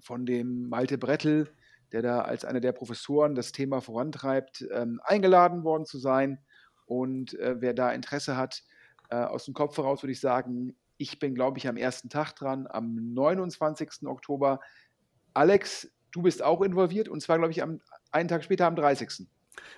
[0.00, 1.48] von dem Malte Brettel,
[1.92, 6.38] der da als einer der Professoren das Thema vorantreibt, ähm, eingeladen worden zu sein.
[6.86, 8.62] Und äh, wer da Interesse hat,
[9.10, 12.34] äh, aus dem Kopf heraus würde ich sagen, ich bin, glaube ich, am ersten Tag
[12.34, 14.06] dran, am 29.
[14.06, 14.60] Oktober.
[15.32, 19.26] Alex, du bist auch involviert und zwar, glaube ich, am, einen Tag später am 30.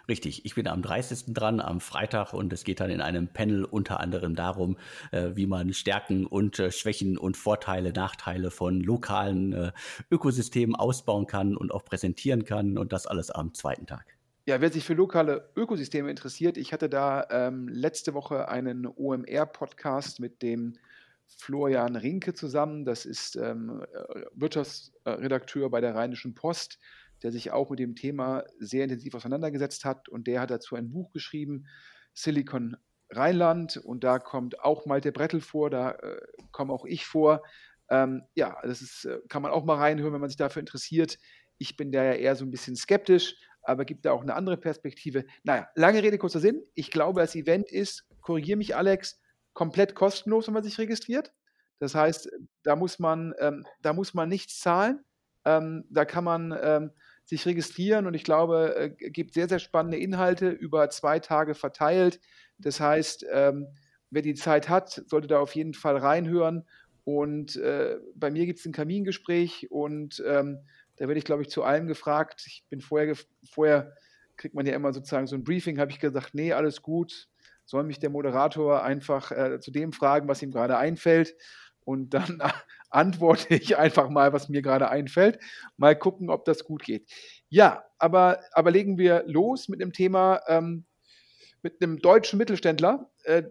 [0.09, 1.33] Richtig, ich bin am 30.
[1.33, 4.77] dran, am Freitag und es geht dann in einem Panel unter anderem darum,
[5.11, 9.73] äh, wie man Stärken und äh, Schwächen und Vorteile, Nachteile von lokalen äh,
[10.11, 14.05] Ökosystemen ausbauen kann und auch präsentieren kann und das alles am zweiten Tag.
[14.47, 20.19] Ja, wer sich für lokale Ökosysteme interessiert, ich hatte da ähm, letzte Woche einen OMR-Podcast
[20.19, 20.75] mit dem
[21.39, 22.85] Florian Rinke zusammen.
[22.85, 26.79] Das ist ähm, äh, Wirtschaftsredakteur bei der Rheinischen Post,
[27.23, 30.09] der sich auch mit dem Thema sehr intensiv auseinandergesetzt hat.
[30.09, 31.67] Und der hat dazu ein Buch geschrieben,
[32.15, 32.77] Silicon
[33.11, 33.77] Rheinland.
[33.77, 36.21] Und da kommt auch Malte Brettel vor, da äh,
[36.53, 37.43] komme auch ich vor.
[37.91, 41.19] Ähm, ja, das ist, äh, kann man auch mal reinhören, wenn man sich dafür interessiert.
[41.59, 44.57] Ich bin da ja eher so ein bisschen skeptisch, aber gibt da auch eine andere
[44.57, 45.25] Perspektive.
[45.43, 46.63] Naja, lange Rede, kurzer Sinn.
[46.75, 49.21] Ich glaube, das Event ist, korrigiere mich, Alex,
[49.61, 51.35] komplett kostenlos, wenn man sich registriert.
[51.81, 52.31] Das heißt,
[52.63, 55.05] da muss man, ähm, da muss man nichts zahlen.
[55.45, 56.93] Ähm, da kann man ähm,
[57.27, 62.21] sich registrieren und ich glaube, äh, gibt sehr, sehr spannende Inhalte über zwei Tage verteilt.
[62.57, 63.67] Das heißt, ähm,
[64.09, 66.67] wer die Zeit hat, sollte da auf jeden Fall reinhören.
[67.05, 70.61] Und äh, bei mir gibt es ein Kamingespräch und ähm,
[70.97, 72.45] da werde ich, glaube ich, zu allem gefragt.
[72.47, 73.93] Ich bin vorher, vorher
[74.39, 77.29] kriegt man ja immer sozusagen so ein Briefing, habe ich gesagt, nee, alles gut,
[77.71, 81.37] soll mich der Moderator einfach äh, zu dem fragen, was ihm gerade einfällt.
[81.85, 82.43] Und dann
[82.91, 85.39] antworte ich einfach mal, was mir gerade einfällt.
[85.77, 87.09] Mal gucken, ob das gut geht.
[87.49, 90.85] Ja, aber, aber legen wir los mit dem Thema, ähm,
[91.63, 93.45] mit einem deutschen Mittelständler, äh,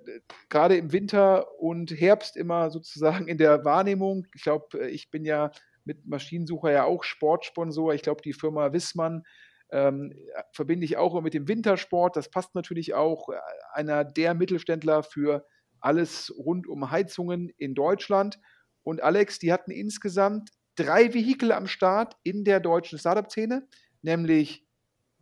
[0.49, 4.27] gerade im Winter und Herbst immer sozusagen in der Wahrnehmung.
[4.35, 5.51] Ich glaube, äh, ich bin ja
[5.85, 7.93] mit Maschinensucher ja auch Sportsponsor.
[7.93, 9.23] Ich glaube, die Firma Wissmann
[9.71, 10.13] ähm,
[10.51, 12.15] verbinde ich auch mit dem Wintersport.
[12.15, 13.29] Das passt natürlich auch.
[13.29, 13.37] Äh,
[13.73, 15.45] einer der Mittelständler für
[15.79, 18.39] alles rund um Heizungen in Deutschland.
[18.83, 23.67] Und Alex, die hatten insgesamt drei Vehikel am Start in der deutschen Startup-Szene,
[24.01, 24.65] nämlich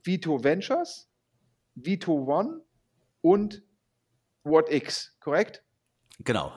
[0.03, 1.09] Vito Ventures,
[1.75, 2.61] Vito One
[3.21, 3.63] und
[4.43, 5.63] WhatX, korrekt?
[6.19, 6.53] Genau.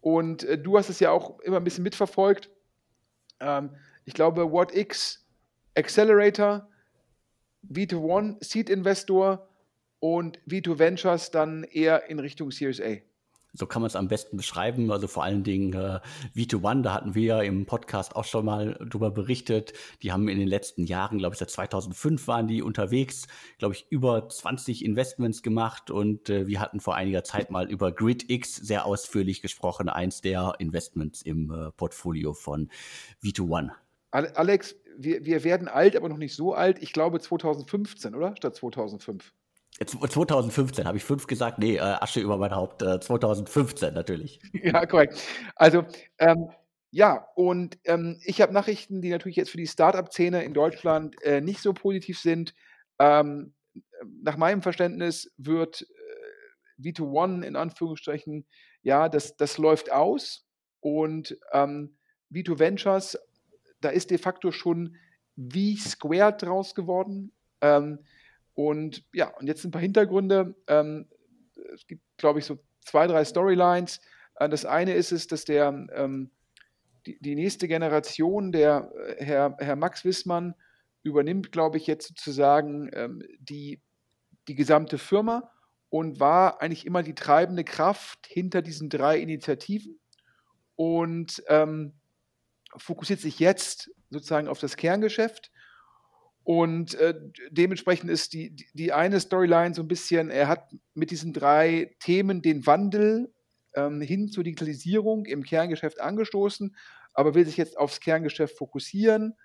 [0.00, 2.50] Und äh, du hast es ja auch immer ein bisschen mitverfolgt.
[3.40, 5.26] Ähm, ich glaube, WhatX
[5.76, 6.69] Accelerator
[7.68, 9.48] V2 One Seed Investor
[9.98, 12.96] und V2 Ventures dann eher in Richtung Series A.
[13.52, 14.92] So kann man es am besten beschreiben.
[14.92, 16.00] Also vor allen Dingen äh,
[16.36, 19.72] V2One, da hatten wir ja im Podcast auch schon mal drüber berichtet.
[20.02, 23.26] Die haben in den letzten Jahren, glaube ich, seit 2005 waren die unterwegs,
[23.58, 27.90] glaube ich, über 20 Investments gemacht und äh, wir hatten vor einiger Zeit mal über
[27.90, 32.70] GridX sehr ausführlich gesprochen, eins der Investments im äh, Portfolio von
[33.22, 33.70] V2One.
[34.12, 36.82] Alex, wir, wir werden alt, aber noch nicht so alt.
[36.82, 38.34] Ich glaube 2015, oder?
[38.36, 39.32] Statt 2005.
[39.86, 41.58] 2015 habe ich fünf gesagt.
[41.58, 42.82] Nee, äh, Asche über mein Haupt.
[42.82, 44.40] Äh, 2015 natürlich.
[44.52, 45.18] Ja, korrekt.
[45.54, 45.84] Also,
[46.18, 46.50] ähm,
[46.90, 51.40] ja, und ähm, ich habe Nachrichten, die natürlich jetzt für die Startup-Szene in Deutschland äh,
[51.40, 52.54] nicht so positiv sind.
[52.98, 53.54] Ähm,
[54.22, 58.46] nach meinem Verständnis wird äh, V2One in Anführungsstrichen,
[58.82, 60.46] ja, das, das läuft aus
[60.80, 61.96] und ähm,
[62.32, 63.18] V2 Ventures,
[63.80, 64.96] da ist de facto schon
[65.36, 67.32] V Squared draus geworden.
[67.60, 68.00] Ähm,
[68.54, 70.54] und ja, und jetzt ein paar Hintergründe.
[70.66, 71.08] Ähm,
[71.74, 74.00] es gibt, glaube ich, so zwei, drei Storylines.
[74.36, 76.30] Äh, das eine ist es, dass der ähm,
[77.06, 80.54] die, die nächste Generation, der äh, Herr, Herr Max Wissmann,
[81.02, 83.80] übernimmt, glaube ich, jetzt sozusagen ähm, die,
[84.48, 85.50] die gesamte Firma
[85.88, 89.98] und war eigentlich immer die treibende Kraft hinter diesen drei Initiativen
[90.76, 91.94] und ähm,
[92.76, 95.50] fokussiert sich jetzt sozusagen auf das Kerngeschäft.
[96.42, 97.14] Und äh,
[97.50, 102.42] dementsprechend ist die, die eine Storyline so ein bisschen, er hat mit diesen drei Themen
[102.42, 103.32] den Wandel
[103.74, 106.74] ähm, hin zur Digitalisierung im Kerngeschäft angestoßen,
[107.12, 109.36] aber will sich jetzt aufs Kerngeschäft fokussieren.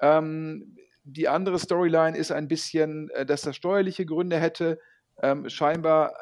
[0.00, 4.78] Ähm, die andere Storyline ist ein bisschen, äh, dass das steuerliche Gründe hätte.
[5.22, 6.14] Ähm, scheinbar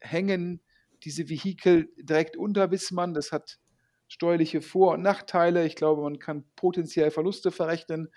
[0.00, 0.62] hängen
[1.04, 3.14] diese Vehikel direkt unter Wissmann.
[3.14, 3.59] Das hat
[4.10, 5.64] steuerliche Vor- und Nachteile.
[5.64, 8.12] Ich glaube, man kann potenziell Verluste verrechnen.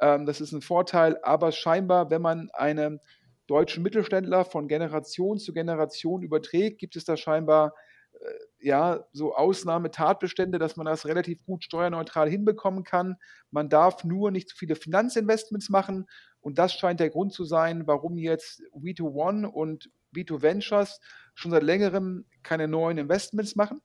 [0.00, 1.18] Ähm, das ist ein Vorteil.
[1.22, 3.00] Aber scheinbar, wenn man einen
[3.48, 7.74] deutschen Mittelständler von Generation zu Generation überträgt, gibt es da scheinbar
[8.12, 8.26] äh,
[8.60, 13.16] ja, so Ausnahmetatbestände, dass man das relativ gut steuerneutral hinbekommen kann.
[13.50, 16.06] Man darf nur nicht zu viele Finanzinvestments machen
[16.40, 21.00] und das scheint der Grund zu sein, warum jetzt V2One und V2 Ventures
[21.34, 23.80] schon seit längerem keine neuen Investments machen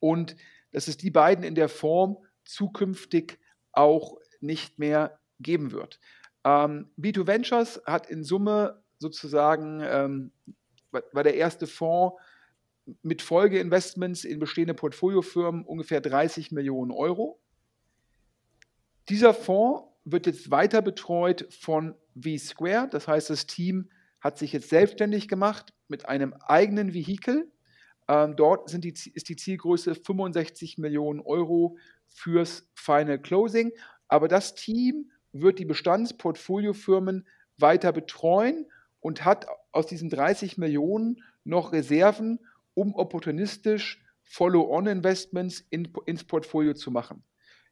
[0.00, 0.36] und
[0.72, 3.38] dass es die beiden in der Form zukünftig
[3.72, 6.00] auch nicht mehr geben wird.
[6.44, 10.32] Ähm, V2 Ventures hat in Summe sozusagen, ähm,
[10.90, 12.16] war der erste Fonds,
[13.02, 17.40] mit Folgeinvestments in bestehende Portfoliofirmen ungefähr 30 Millionen Euro.
[19.08, 22.88] Dieser Fonds wird jetzt weiter betreut von V-Square.
[22.90, 23.90] Das heißt, das Team
[24.20, 27.50] hat sich jetzt selbstständig gemacht mit einem eigenen Vehikel.
[28.08, 31.76] Ähm, dort die, ist die Zielgröße 65 Millionen Euro
[32.06, 33.72] fürs Final Closing.
[34.08, 37.26] Aber das Team wird die Bestandsportfoliofirmen
[37.58, 38.66] weiter betreuen
[39.00, 42.40] und hat aus diesen 30 Millionen noch Reserven
[42.74, 47.22] um opportunistisch Follow-on-Investments in, ins Portfolio zu machen.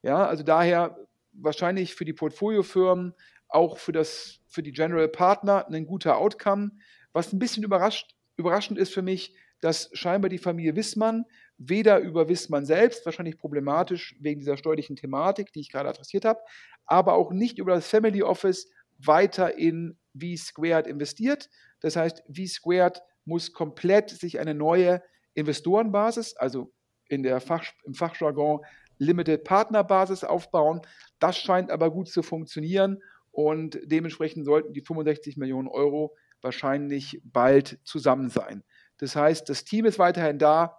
[0.02, 0.96] Ja, also daher
[1.32, 3.14] wahrscheinlich für die Portfoliofirmen,
[3.48, 6.72] auch für, das, für die General Partner ein guter Outcome.
[7.12, 9.34] Was ein bisschen überrascht, überraschend ist für mich,
[9.64, 11.24] dass scheinbar die Familie Wissmann
[11.56, 16.40] weder über Wissmann selbst, wahrscheinlich problematisch wegen dieser steuerlichen Thematik, die ich gerade adressiert habe,
[16.84, 21.48] aber auch nicht über das Family Office weiter in V-Squared investiert.
[21.80, 25.02] Das heißt, V-Squared muss komplett sich eine neue
[25.32, 26.70] Investorenbasis, also
[27.08, 28.60] in der Fach, im Fachjargon
[28.98, 30.82] Limited Partner Basis aufbauen.
[31.20, 33.02] Das scheint aber gut zu funktionieren
[33.32, 38.62] und dementsprechend sollten die 65 Millionen Euro wahrscheinlich bald zusammen sein.
[39.04, 40.78] Das heißt, das Team ist weiterhin da.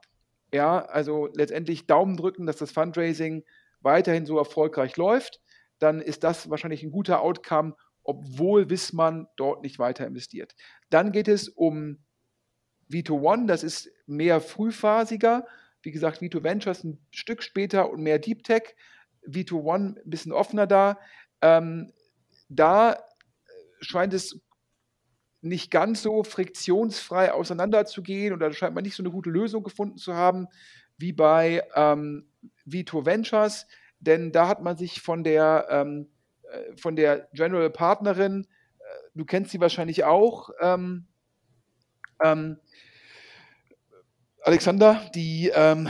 [0.51, 3.43] Ja, also letztendlich Daumen drücken, dass das Fundraising
[3.81, 5.41] weiterhin so erfolgreich läuft.
[5.77, 10.55] Dann ist das wahrscheinlich ein guter Outcome, obwohl Wissmann dort nicht weiter investiert.
[10.89, 12.03] Dann geht es um
[12.87, 15.45] Vito One, das ist mehr frühphasiger.
[15.83, 18.75] Wie gesagt, Vito Ventures ein Stück später und mehr Deep Tech.
[19.21, 20.97] Vito One ein bisschen offener da.
[21.41, 21.93] Ähm,
[22.49, 23.03] da
[23.81, 24.41] scheint es
[25.45, 29.97] nicht ganz so friktionsfrei auseinanderzugehen oder da scheint man nicht so eine gute Lösung gefunden
[29.97, 30.47] zu haben
[30.97, 32.27] wie bei ähm,
[32.65, 33.67] Vito Ventures,
[33.99, 36.09] denn da hat man sich von der, ähm,
[36.51, 38.47] äh, von der General Partnerin,
[38.79, 38.83] äh,
[39.13, 41.05] du kennst sie wahrscheinlich auch, ähm,
[42.23, 42.57] ähm,
[44.41, 45.89] Alexander, die ähm,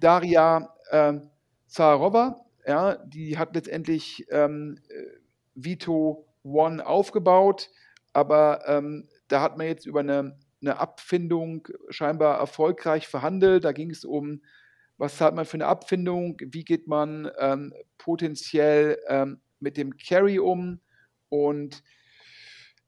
[0.00, 1.30] Daria ähm,
[1.66, 5.18] Zaharova, ja, die hat letztendlich ähm, äh,
[5.54, 7.70] Vito One aufgebaut,
[8.12, 13.64] aber ähm, da hat man jetzt über eine, eine, Abfindung scheinbar erfolgreich verhandelt.
[13.64, 14.42] Da ging es um,
[14.96, 20.38] was zahlt man für eine Abfindung, wie geht man ähm, potenziell ähm, mit dem Carry
[20.38, 20.80] um
[21.28, 21.82] und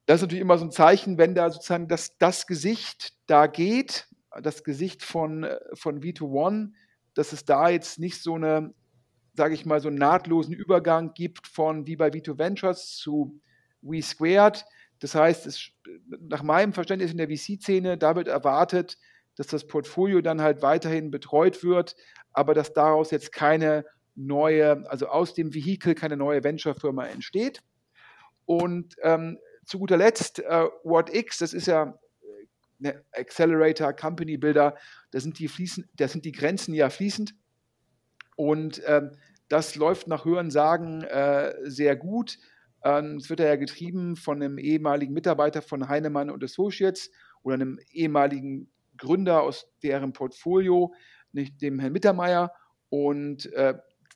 [0.06, 4.08] das ist natürlich immer so ein Zeichen, wenn da sozusagen das, das Gesicht da geht,
[4.42, 6.72] das Gesicht von, von V2One,
[7.14, 8.74] dass es da jetzt nicht so eine,
[9.34, 13.40] sage ich mal, so einen nahtlosen Übergang gibt von wie bei V2 Ventures zu
[13.82, 14.64] We Squared.
[15.00, 15.70] Das heißt, es,
[16.20, 18.98] nach meinem Verständnis in der VC-Szene, da wird erwartet,
[19.36, 21.96] dass das Portfolio dann halt weiterhin betreut wird,
[22.32, 27.62] aber dass daraus jetzt keine neue, also aus dem Vehikel keine neue Venture-Firma entsteht.
[28.44, 31.98] Und ähm, zu guter Letzt, äh, WhatX, das ist ja
[32.78, 34.76] eine Accelerator, Company Builder,
[35.10, 37.34] da sind die, fließen, da sind die Grenzen ja fließend.
[38.36, 39.12] Und ähm,
[39.48, 42.38] das läuft nach Hören sagen äh, sehr gut.
[42.84, 47.10] Ähm, es wird ja getrieben von einem ehemaligen Mitarbeiter von Heinemann und Associates
[47.42, 50.94] oder einem ehemaligen Gründer aus deren Portfolio,
[51.32, 52.52] nicht dem Herrn Mittermeier.
[52.88, 53.74] Und äh,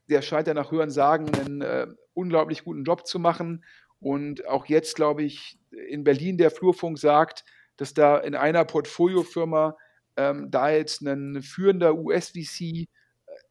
[0.09, 3.65] der scheint ja nach Hören sagen einen äh, unglaublich guten Job zu machen.
[4.01, 7.45] Und auch jetzt, glaube ich, in Berlin der Flurfunk sagt,
[7.77, 9.77] dass da in einer Portfoliofirma
[10.17, 12.61] ähm, da jetzt ein führender US-VC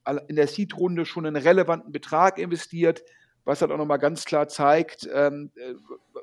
[0.06, 3.04] äh, in der Seed-Runde schon einen relevanten Betrag investiert,
[3.46, 5.74] was halt auch nochmal ganz klar zeigt, ähm, äh,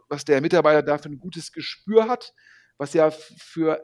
[0.09, 2.35] was der Mitarbeiter da für ein gutes Gespür hat,
[2.79, 3.83] was ja für,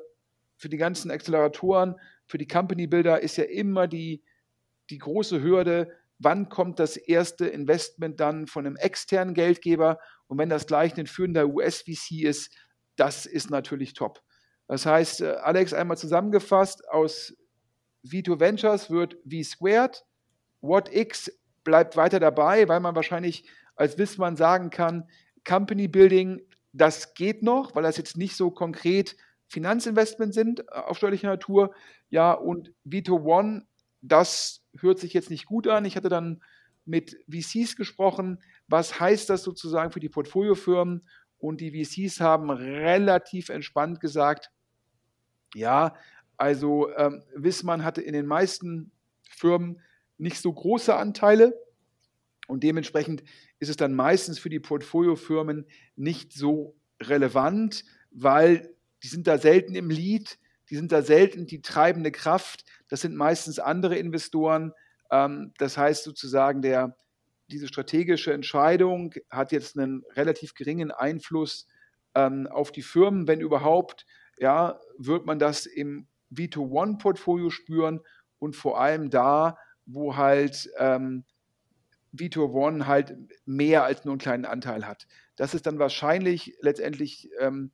[0.56, 4.22] für die ganzen Acceleratoren, für die Company Builder ist ja immer die,
[4.90, 10.48] die große Hürde, wann kommt das erste Investment dann von einem externen Geldgeber und wenn
[10.48, 12.54] das gleich ein führender US-VC ist,
[12.96, 14.22] das ist natürlich top.
[14.66, 17.36] Das heißt, äh, Alex, einmal zusammengefasst, aus
[18.04, 20.04] V2 Ventures wird V squared,
[20.60, 21.30] WhatX
[21.66, 23.44] bleibt weiter dabei, weil man wahrscheinlich
[23.74, 25.10] als Wissmann sagen kann,
[25.44, 26.40] Company Building,
[26.72, 29.16] das geht noch, weil das jetzt nicht so konkret
[29.48, 31.74] Finanzinvestment sind äh, auf steuerlicher Natur.
[32.08, 33.66] Ja, und Vito One,
[34.00, 35.84] das hört sich jetzt nicht gut an.
[35.84, 36.40] Ich hatte dann
[36.84, 38.40] mit VCs gesprochen.
[38.68, 41.06] Was heißt das sozusagen für die Portfoliofirmen?
[41.38, 44.50] Und die VCs haben relativ entspannt gesagt,
[45.54, 45.94] ja,
[46.36, 48.92] also ähm, Wissmann hatte in den meisten
[49.28, 49.80] Firmen
[50.18, 51.58] nicht so große Anteile.
[52.46, 53.22] Und dementsprechend
[53.58, 59.74] ist es dann meistens für die Portfoliofirmen nicht so relevant, weil die sind da selten
[59.74, 60.38] im Lead,
[60.70, 64.72] die sind da selten die treibende Kraft, das sind meistens andere Investoren.
[65.10, 66.96] Ähm, das heißt sozusagen, der,
[67.48, 71.66] diese strategische Entscheidung hat jetzt einen relativ geringen Einfluss
[72.14, 74.06] ähm, auf die Firmen, wenn überhaupt,
[74.38, 78.00] ja, wird man das im Vito One Portfolio spüren
[78.38, 81.24] und vor allem da, wo halt ähm,
[82.12, 85.06] Vito One halt mehr als nur einen kleinen Anteil hat.
[85.36, 87.72] Das ist dann wahrscheinlich letztendlich ähm,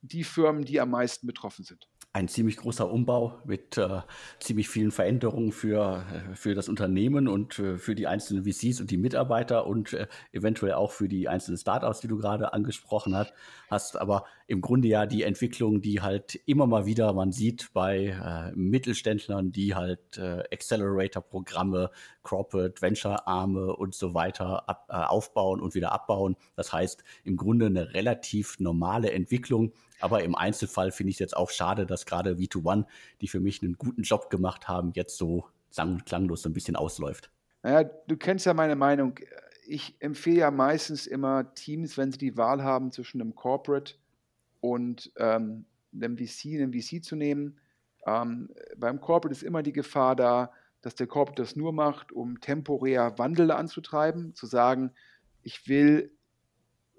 [0.00, 1.88] die Firmen, die am meisten betroffen sind
[2.18, 4.00] ein ziemlich großer Umbau mit äh,
[4.40, 8.90] ziemlich vielen Veränderungen für, äh, für das Unternehmen und äh, für die einzelnen VCs und
[8.90, 13.32] die Mitarbeiter und äh, eventuell auch für die einzelnen Startups, die du gerade angesprochen hast.
[13.70, 18.06] Hast aber im Grunde ja die Entwicklung, die halt immer mal wieder man sieht bei
[18.06, 21.90] äh, Mittelständlern, die halt äh, Accelerator-Programme,
[22.22, 26.36] Corporate, Venture-Arme und so weiter ab, aufbauen und wieder abbauen.
[26.56, 31.36] Das heißt im Grunde eine relativ normale Entwicklung aber im Einzelfall finde ich es jetzt
[31.36, 32.86] auch schade, dass gerade V2One,
[33.20, 36.52] die für mich einen guten Job gemacht haben, jetzt so sang- und klanglos so ein
[36.52, 37.30] bisschen ausläuft.
[37.62, 39.18] Naja, du kennst ja meine Meinung.
[39.66, 43.94] Ich empfehle ja meistens immer Teams, wenn sie die Wahl haben zwischen einem Corporate
[44.60, 47.58] und ähm, einem VC, einem VC zu nehmen.
[48.06, 52.40] Ähm, beim Corporate ist immer die Gefahr da, dass der Corporate das nur macht, um
[52.40, 54.92] temporär Wandel anzutreiben, zu sagen,
[55.42, 56.12] ich will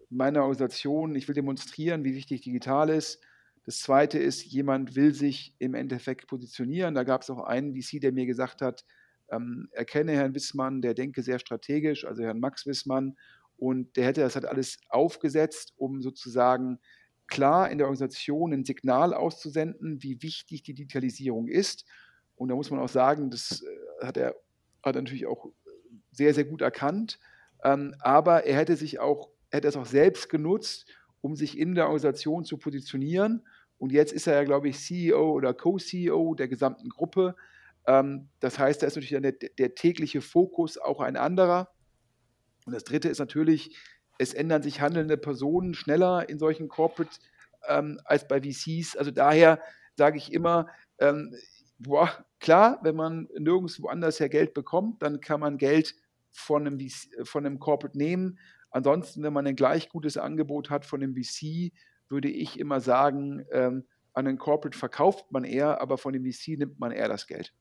[0.10, 3.22] meiner Organisation, ich will demonstrieren, wie wichtig digital ist.
[3.66, 6.96] Das zweite ist, jemand will sich im Endeffekt positionieren.
[6.96, 8.86] Da gab es auch einen VC, der mir gesagt hat,
[9.32, 13.16] ähm, erkenne Herrn Wissmann, der denke sehr strategisch, also Herrn Max Wissmann,
[13.58, 16.80] und der hätte das halt alles aufgesetzt, um sozusagen
[17.28, 21.86] klar in der Organisation ein Signal auszusenden, wie wichtig die Digitalisierung ist.
[22.36, 24.36] Und da muss man auch sagen, das äh, hat er
[24.82, 25.48] hat natürlich auch
[26.12, 27.20] sehr, sehr gut erkannt.
[27.64, 30.86] Ähm, aber er hätte sich auch er hat es auch selbst genutzt,
[31.22, 33.46] um sich in der Organisation zu positionieren.
[33.78, 37.36] Und jetzt ist er ja, glaube ich, CEO oder Co-CEO der gesamten Gruppe.
[37.88, 41.70] Ähm, das heißt, da ist natürlich der, der, tägliche Fokus auch ein anderer.
[42.66, 43.78] Und das Dritte ist natürlich,
[44.18, 47.18] es ändern sich handelnde Personen schneller in solchen Corporate
[47.68, 48.98] ähm, als bei VCs.
[48.98, 49.62] Also daher
[49.96, 50.68] sage ich immer,
[51.00, 51.34] ähm,
[51.80, 55.96] boah, klar, wenn man nirgendwo anders her Geld bekommt, dann kann man Geld
[56.32, 56.80] von einem,
[57.24, 58.40] von einem Corporate nehmen.
[58.72, 61.72] Ansonsten, wenn man ein gleich gutes Angebot hat von dem VC,
[62.08, 66.58] würde ich immer sagen, ähm, an den Corporate verkauft man eher, aber von dem VC
[66.58, 67.54] nimmt man eher das Geld.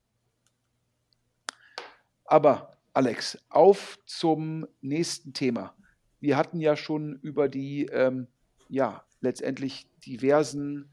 [2.25, 5.75] Aber Alex, auf zum nächsten Thema.
[6.19, 8.27] Wir hatten ja schon über die, ähm,
[8.67, 10.89] ja, letztendlich diversen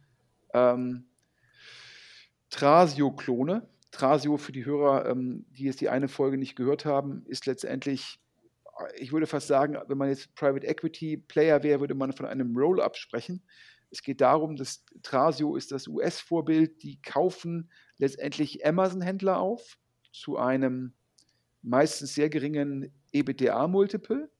[0.54, 1.06] ähm,
[2.50, 3.68] Trasio-Klone.
[3.90, 8.20] Trasio für die Hörer, ähm, die jetzt die eine Folge nicht gehört haben, ist letztendlich
[8.96, 12.56] ich würde fast sagen, wenn man jetzt Private Equity Player wäre, würde man von einem
[12.56, 13.42] Roll-up sprechen.
[13.90, 19.78] Es geht darum, dass Trasio ist das US-Vorbild, die kaufen letztendlich Amazon-Händler auf
[20.12, 20.92] zu einem
[21.62, 24.30] meistens sehr geringen EBITDA-Multiple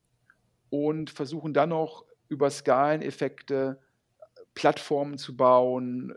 [0.71, 3.81] und versuchen dann noch über Skaleneffekte
[4.55, 6.14] Plattformen zu bauen äh,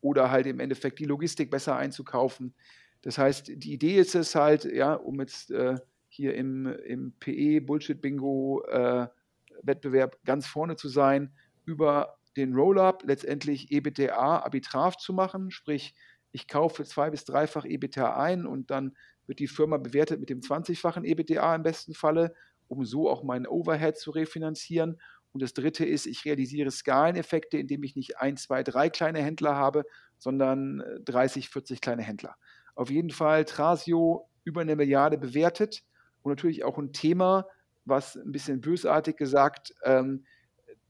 [0.00, 2.54] oder halt im Endeffekt die Logistik besser einzukaufen.
[3.02, 5.76] Das heißt, die Idee ist es halt, ja, um jetzt äh,
[6.12, 15.14] hier im, im PE-Bullshit-Bingo-Wettbewerb äh, ganz vorne zu sein, über den Roll-Up letztendlich EBITDA-Arbitrage zu
[15.14, 15.94] machen, sprich,
[16.32, 18.94] ich kaufe zwei- bis dreifach EBITDA ein und dann
[19.26, 22.34] wird die Firma bewertet mit dem 20-fachen EBITDA im besten Falle,
[22.68, 25.00] um so auch meinen Overhead zu refinanzieren.
[25.32, 29.56] Und das dritte ist, ich realisiere Skaleneffekte, indem ich nicht ein, zwei, drei kleine Händler
[29.56, 29.86] habe,
[30.18, 32.36] sondern 30, äh, 40 kleine Händler.
[32.74, 35.84] Auf jeden Fall Trasio über eine Milliarde bewertet
[36.22, 37.46] und natürlich auch ein Thema,
[37.84, 40.24] was ein bisschen bösartig gesagt ähm,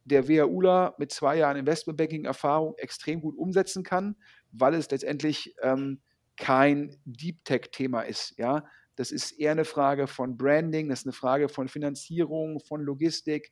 [0.05, 4.17] der WHUler mit zwei Jahren Investmentbanking-Erfahrung extrem gut umsetzen kann,
[4.51, 6.01] weil es letztendlich ähm,
[6.37, 8.35] kein Deep Tech-Thema ist.
[8.37, 8.65] Ja?
[8.97, 13.51] Das ist eher eine Frage von Branding, das ist eine Frage von Finanzierung, von Logistik.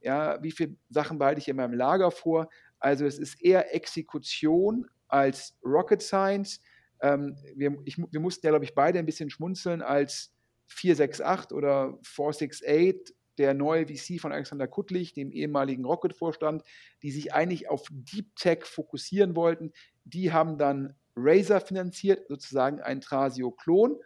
[0.00, 2.48] Ja, wie viele Sachen behalte ich in meinem Lager vor?
[2.80, 6.60] Also es ist eher Exekution als Rocket Science.
[7.00, 10.34] Ähm, wir, ich, wir mussten ja, glaube ich, beide ein bisschen schmunzeln, als
[10.68, 16.62] 468 oder 468 der neue VC von Alexander Kuttlich, dem ehemaligen Rocket-Vorstand,
[17.02, 19.72] die sich eigentlich auf Deep Tech fokussieren wollten.
[20.04, 23.96] Die haben dann Razer finanziert, sozusagen ein Trasio-Klon.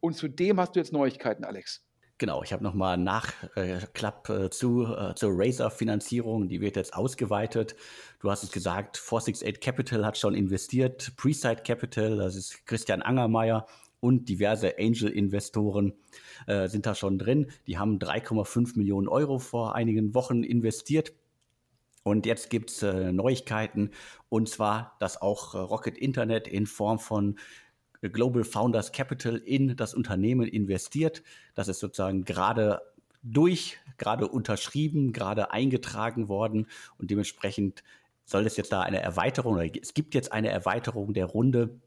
[0.00, 1.84] Und zudem hast du jetzt Neuigkeiten, Alex.
[2.18, 6.48] Genau, ich habe nochmal Nachklapp äh, zu, äh, zur Razer-Finanzierung.
[6.48, 7.74] Die wird jetzt ausgeweitet.
[8.20, 13.66] Du hast es gesagt, 468 Capital hat schon investiert, Preside Capital, das ist Christian Angermeier
[14.04, 15.94] und diverse Angel-Investoren
[16.46, 17.46] äh, sind da schon drin.
[17.66, 21.14] Die haben 3,5 Millionen Euro vor einigen Wochen investiert.
[22.02, 23.92] Und jetzt gibt es äh, Neuigkeiten,
[24.28, 27.38] und zwar, dass auch äh, Rocket Internet in Form von
[28.02, 31.22] Global Founders Capital in das Unternehmen investiert.
[31.54, 32.82] Das ist sozusagen gerade
[33.22, 36.66] durch, gerade unterschrieben, gerade eingetragen worden
[36.98, 37.82] und dementsprechend
[38.26, 41.80] soll es jetzt da eine Erweiterung oder es gibt jetzt eine Erweiterung der Runde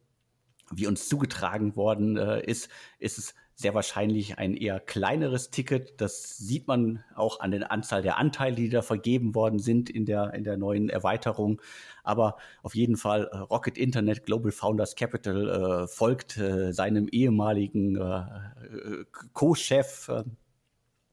[0.71, 5.99] wie uns zugetragen worden äh, ist, ist es sehr wahrscheinlich ein eher kleineres Ticket.
[5.99, 10.05] Das sieht man auch an der Anzahl der Anteile, die da vergeben worden sind in
[10.05, 11.59] der, in der neuen Erweiterung.
[12.03, 15.49] Aber auf jeden Fall äh, Rocket Internet Global Founders Capital
[15.83, 20.07] äh, folgt äh, seinem ehemaligen äh, äh, Co-Chef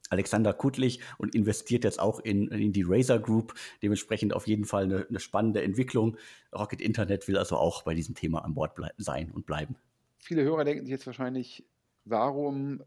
[0.09, 3.53] Alexander Kuttlich und investiert jetzt auch in, in die Razer Group.
[3.81, 6.17] Dementsprechend auf jeden Fall eine, eine, spannende Entwicklung.
[6.53, 9.75] Rocket Internet will also auch bei diesem Thema an Bord sein und bleiben.
[10.17, 11.65] Viele Hörer denken sich jetzt wahrscheinlich,
[12.05, 12.83] warum,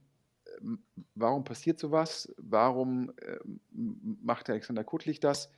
[0.60, 0.80] ähm,
[1.14, 2.32] warum passiert sowas?
[2.36, 3.38] Warum äh,
[3.70, 5.50] macht Alexander Kuttlich das?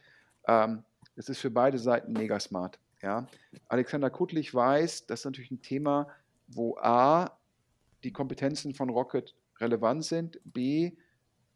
[0.47, 0.85] Ähm,
[1.17, 2.79] das ist für beide Seiten mega smart.
[3.03, 3.27] Ja?
[3.69, 6.09] Alexander Kuttlich weiß, das ist natürlich ein Thema,
[6.49, 7.39] wo A,
[8.05, 10.93] die Kompetenzen von Rocket relevant sind, B,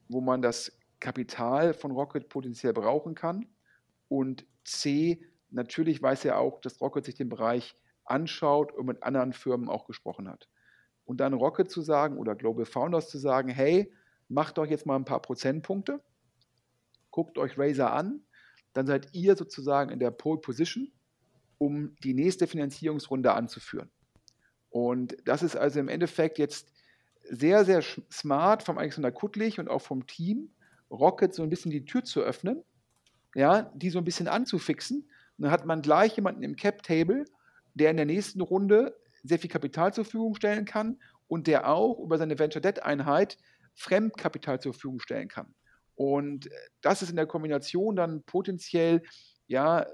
[0.09, 3.47] wo man das Kapital von Rocket potenziell brauchen kann.
[4.09, 9.33] Und C, natürlich weiß er auch, dass Rocket sich den Bereich anschaut und mit anderen
[9.33, 10.49] Firmen auch gesprochen hat.
[11.05, 13.93] Und dann Rocket zu sagen oder Global Founders zu sagen, hey,
[14.29, 16.03] macht doch jetzt mal ein paar Prozentpunkte,
[17.11, 18.23] guckt euch Razer an,
[18.73, 20.91] dann seid ihr sozusagen in der Pole Position,
[21.59, 23.91] um die nächste Finanzierungsrunde anzuführen.
[24.71, 26.74] Und das ist also im Endeffekt jetzt
[27.29, 30.51] sehr, sehr smart vom Alexander Kuttlich und auch vom Team,
[30.91, 32.63] Rocket so ein bisschen die Tür zu öffnen,
[33.35, 35.03] ja, die so ein bisschen anzufixen.
[35.37, 37.25] Und dann hat man gleich jemanden im Cap-Table,
[37.75, 41.99] der in der nächsten Runde sehr viel Kapital zur Verfügung stellen kann und der auch
[41.99, 43.39] über seine Venture-Debt-Einheit
[43.75, 45.55] Fremdkapital zur Verfügung stellen kann.
[45.97, 46.49] Und
[46.81, 49.03] das ist in der Kombination dann potenziell
[49.47, 49.87] ja, äh,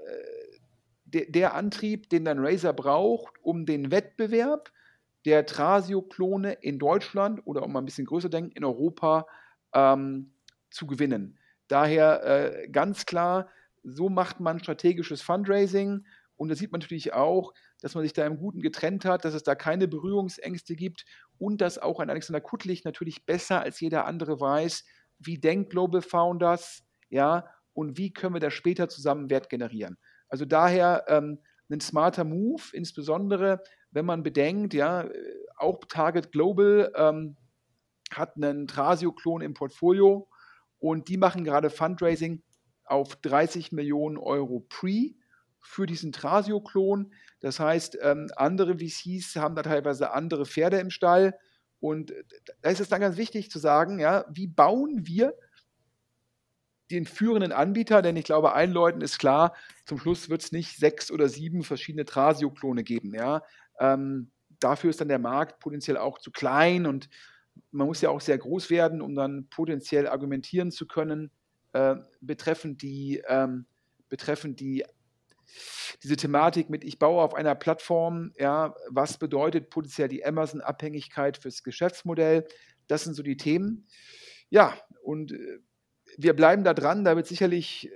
[1.05, 4.71] der, der Antrieb, den dann Razer braucht, um den Wettbewerb
[5.25, 9.27] der Trasio-Klone in Deutschland oder um mal ein bisschen größer denken, in Europa
[9.73, 10.33] ähm,
[10.69, 11.37] zu gewinnen.
[11.67, 13.49] Daher äh, ganz klar,
[13.83, 16.05] so macht man strategisches Fundraising.
[16.35, 19.33] Und da sieht man natürlich auch, dass man sich da im Guten getrennt hat, dass
[19.33, 21.05] es da keine Berührungsängste gibt
[21.37, 24.83] und dass auch ein Alexander Kuttlich natürlich besser als jeder andere weiß,
[25.19, 29.97] wie denkt Global Founders, ja, und wie können wir da später zusammen Wert generieren.
[30.29, 35.07] Also daher ähm, ein smarter Move, insbesondere wenn man bedenkt, ja,
[35.57, 37.37] auch Target Global ähm,
[38.11, 40.27] hat einen Trasio-Klon im Portfolio
[40.79, 42.41] und die machen gerade Fundraising
[42.85, 45.11] auf 30 Millionen Euro Pre
[45.59, 47.13] für diesen Trasio-Klon.
[47.39, 51.37] Das heißt, ähm, andere VCs haben da teilweise andere Pferde im Stall.
[51.79, 52.13] Und
[52.61, 55.33] da ist es dann ganz wichtig zu sagen, ja, wie bauen wir
[56.91, 60.77] den führenden Anbieter, denn ich glaube, allen Leuten ist klar, zum Schluss wird es nicht
[60.77, 63.15] sechs oder sieben verschiedene Trasio-Klone geben.
[63.15, 63.43] Ja?
[63.81, 67.09] Ähm, dafür ist dann der Markt potenziell auch zu klein und
[67.71, 71.31] man muss ja auch sehr groß werden, um dann potenziell argumentieren zu können,
[71.73, 73.65] äh, betreffend die, ähm,
[74.07, 74.85] betreffend die
[76.01, 81.63] diese Thematik mit, ich baue auf einer Plattform, ja, was bedeutet potenziell die Amazon-Abhängigkeit fürs
[81.63, 82.47] Geschäftsmodell?
[82.87, 83.85] Das sind so die Themen.
[84.49, 85.59] Ja, und äh,
[86.17, 87.91] wir bleiben da dran, da wird sicherlich äh,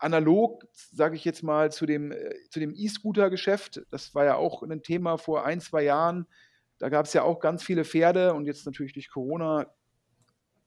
[0.00, 5.18] analog, sage ich jetzt mal, zu dem, äh, E-Scooter-Geschäft, das war ja auch ein Thema
[5.18, 6.26] vor ein, zwei Jahren,
[6.78, 9.66] da gab es ja auch ganz viele Pferde und jetzt natürlich durch Corona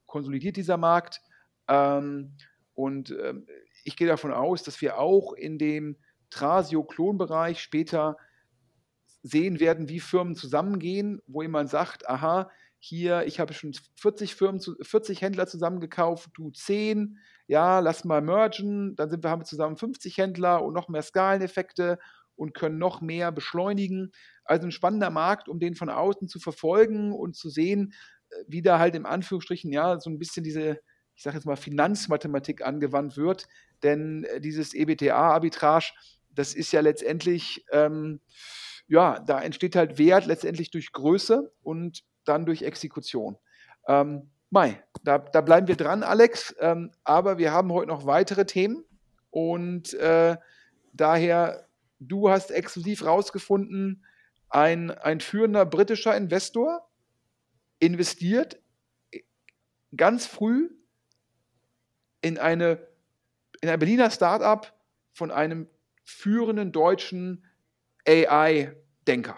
[0.06, 1.22] konsolidiert dieser Markt.
[1.68, 2.38] Ähm,
[2.76, 3.48] und ähm,
[3.84, 5.98] ich gehe davon aus, dass wir auch in dem
[6.30, 8.18] Trasio-Klonbereich später
[9.24, 12.52] sehen werden, wie Firmen zusammengehen, wo jemand sagt, aha,
[12.86, 17.18] hier, ich habe schon 40 Firmen, 40 Händler zusammengekauft, du 10,
[17.48, 21.02] ja, lass mal mergen, dann sind wir, haben wir zusammen 50 Händler und noch mehr
[21.02, 21.98] Skaleneffekte
[22.36, 24.12] und können noch mehr beschleunigen.
[24.44, 27.94] Also ein spannender Markt, um den von außen zu verfolgen und zu sehen,
[28.30, 30.82] äh, wie da halt im Anführungsstrichen ja so ein bisschen diese,
[31.16, 33.48] ich sage jetzt mal, Finanzmathematik angewandt wird.
[33.82, 35.92] Denn äh, dieses EBTA-Arbitrage,
[36.32, 38.20] das ist ja letztendlich, ähm,
[38.88, 43.38] ja, da entsteht halt Wert letztendlich durch Größe und dann durch Exekution.
[43.88, 46.56] Ähm, Mai, da, da, bleiben wir dran, Alex.
[46.60, 48.86] Ähm, aber wir haben heute noch weitere Themen
[49.32, 50.38] und äh,
[50.94, 51.68] daher,
[52.00, 54.06] du hast exklusiv rausgefunden,
[54.50, 56.88] ein, ein führender britischer Investor
[57.80, 58.62] investiert
[59.98, 60.70] ganz früh
[62.22, 62.88] in, eine,
[63.62, 64.72] in ein Berliner Startup
[65.12, 65.68] von einem
[66.04, 67.44] führenden deutschen
[68.08, 69.38] AI-Denker.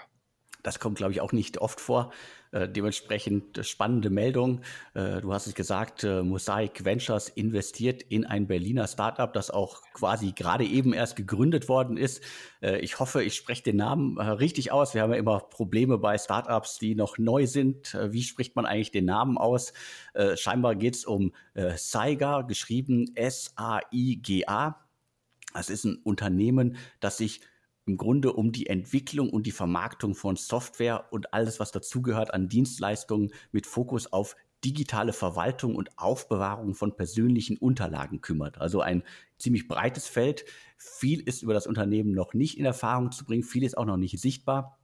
[0.63, 2.11] Das kommt, glaube ich, auch nicht oft vor.
[2.55, 4.61] Äh, dementsprechend spannende Meldung.
[4.93, 9.81] Äh, du hast es gesagt, äh, Mosaic Ventures investiert in ein Berliner Startup, das auch
[9.93, 12.23] quasi gerade eben erst gegründet worden ist.
[12.61, 14.93] Äh, ich hoffe, ich spreche den Namen äh, richtig aus.
[14.93, 17.93] Wir haben ja immer Probleme bei Startups, die noch neu sind.
[17.93, 19.73] Äh, wie spricht man eigentlich den Namen aus?
[20.35, 21.33] scheinbar geht es um
[21.75, 24.85] Saiga, geschrieben S-A-I-G-A.
[25.53, 27.41] Das ist ein Unternehmen, das sich
[27.85, 32.49] im Grunde um die Entwicklung und die Vermarktung von Software und alles, was dazugehört an
[32.49, 38.59] Dienstleistungen mit Fokus auf digitale Verwaltung und Aufbewahrung von persönlichen Unterlagen kümmert.
[38.59, 39.03] Also ein
[39.37, 40.45] ziemlich breites Feld.
[40.77, 43.97] Viel ist über das Unternehmen noch nicht in Erfahrung zu bringen, viel ist auch noch
[43.97, 44.79] nicht sichtbar.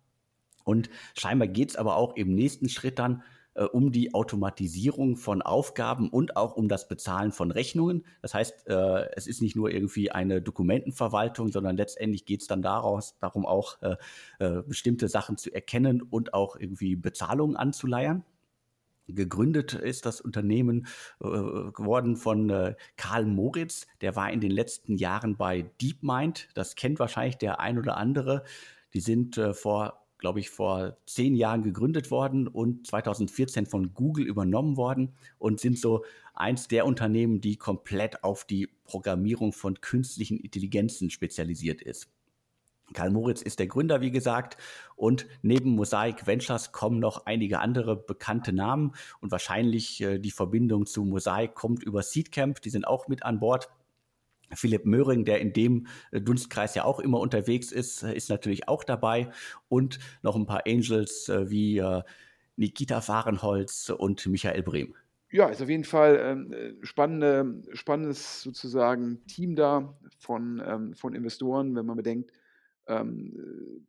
[0.63, 5.41] Und scheinbar geht es aber auch im nächsten Schritt dann äh, um die Automatisierung von
[5.41, 8.05] Aufgaben und auch um das Bezahlen von Rechnungen.
[8.21, 12.61] Das heißt, äh, es ist nicht nur irgendwie eine Dokumentenverwaltung, sondern letztendlich geht es dann
[12.61, 13.95] daraus, darum auch äh,
[14.39, 18.23] äh, bestimmte Sachen zu erkennen und auch irgendwie Bezahlungen anzuleiern.
[19.07, 20.87] Gegründet ist das Unternehmen
[21.19, 23.87] äh, geworden von äh, Karl Moritz.
[24.01, 26.49] Der war in den letzten Jahren bei DeepMind.
[26.53, 28.43] Das kennt wahrscheinlich der ein oder andere.
[28.93, 34.25] Die sind äh, vor glaube ich, vor zehn Jahren gegründet worden und 2014 von Google
[34.25, 40.38] übernommen worden und sind so eins der Unternehmen, die komplett auf die Programmierung von künstlichen
[40.38, 42.07] Intelligenzen spezialisiert ist.
[42.93, 44.57] Karl Moritz ist der Gründer, wie gesagt,
[44.95, 50.86] und neben Mosaic Ventures kommen noch einige andere bekannte Namen und wahrscheinlich äh, die Verbindung
[50.86, 53.69] zu Mosaic kommt über Seedcamp, die sind auch mit an Bord.
[54.55, 58.67] Philipp Möhring, der in dem äh, Dunstkreis ja auch immer unterwegs ist, äh, ist natürlich
[58.67, 59.31] auch dabei.
[59.69, 61.81] Und noch ein paar Angels äh, wie
[62.55, 64.93] Nikita Fahrenholz und Michael Brehm.
[65.31, 71.73] Ja, ist auf jeden Fall ähm, spannende, spannendes sozusagen Team da von, ähm, von Investoren,
[71.73, 72.33] wenn man bedenkt,
[72.87, 73.87] ähm,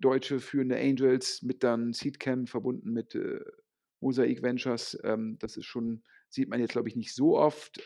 [0.00, 3.40] deutsche führende Angels mit dann Seedcamp verbunden mit äh,
[4.00, 4.98] Mosaic Ventures.
[5.02, 7.80] Ähm, das ist schon, sieht man jetzt glaube ich nicht so oft.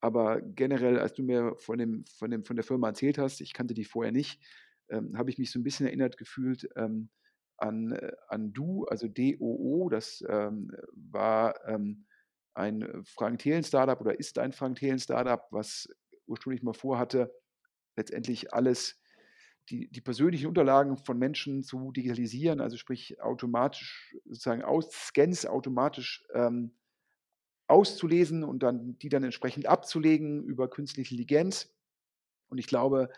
[0.00, 3.52] Aber generell, als du mir von, dem, von, dem, von der Firma erzählt hast, ich
[3.52, 4.42] kannte die vorher nicht,
[4.88, 7.10] ähm, habe ich mich so ein bisschen erinnert gefühlt ähm,
[7.58, 9.88] an, äh, an Du, also DOO.
[9.90, 12.06] Das ähm, war ähm,
[12.54, 15.88] ein Frank-Thelen-Startup oder ist ein Frank-Thelen-Startup, was
[16.26, 17.32] ursprünglich mal vorhatte,
[17.96, 19.00] letztendlich alles,
[19.68, 26.24] die, die persönlichen Unterlagen von Menschen zu digitalisieren, also sprich automatisch sozusagen aus Scans automatisch
[26.34, 26.76] ähm,
[27.70, 31.72] auszulesen und dann die dann entsprechend abzulegen über künstliche Intelligenz.
[32.48, 33.10] Und ich glaube,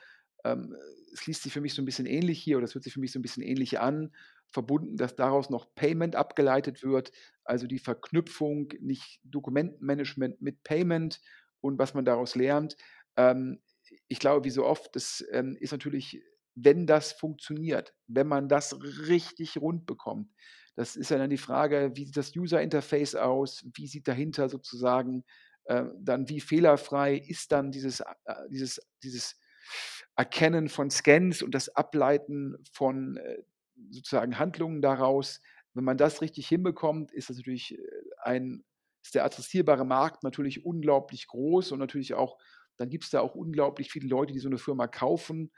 [0.44, 0.76] ähm,
[1.12, 3.00] es liest sich für mich so ein bisschen ähnlich hier oder es hört sich für
[3.00, 4.12] mich so ein bisschen ähnlich an,
[4.50, 7.12] verbunden, dass daraus noch Payment abgeleitet wird,
[7.44, 11.20] also die Verknüpfung, nicht Dokumentenmanagement mit Payment
[11.60, 12.76] und was man daraus lernt.
[13.16, 13.60] Ähm,
[14.08, 16.22] ich glaube, wie so oft, das ähm, ist natürlich,
[16.54, 20.28] wenn das funktioniert, wenn man das richtig rund bekommt,
[20.74, 23.64] das ist ja dann die Frage, wie sieht das User-Interface aus?
[23.74, 25.24] Wie sieht dahinter sozusagen
[25.64, 29.38] äh, dann, wie fehlerfrei ist dann dieses, äh, dieses, dieses
[30.16, 33.42] Erkennen von Scans und das Ableiten von äh,
[33.90, 35.40] sozusagen Handlungen daraus?
[35.74, 37.82] Wenn man das richtig hinbekommt, ist das natürlich äh,
[38.22, 38.64] ein,
[39.02, 42.38] ist der adressierbare Markt natürlich unglaublich groß und natürlich auch,
[42.78, 45.52] dann gibt es da auch unglaublich viele Leute, die so eine Firma kaufen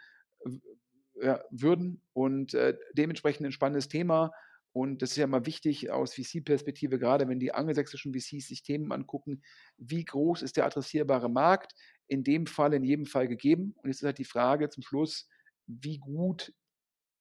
[1.21, 4.33] ja, würden und äh, dementsprechend ein spannendes Thema.
[4.75, 8.91] Und das ist ja mal wichtig aus VC-Perspektive, gerade wenn die angelsächsischen VCs sich Themen
[8.91, 9.41] angucken,
[9.79, 11.75] wie groß ist der adressierbare Markt?
[12.09, 13.77] In dem Fall, in jedem Fall gegeben.
[13.77, 15.29] Und jetzt ist halt die Frage zum Schluss,
[15.69, 16.53] wie gut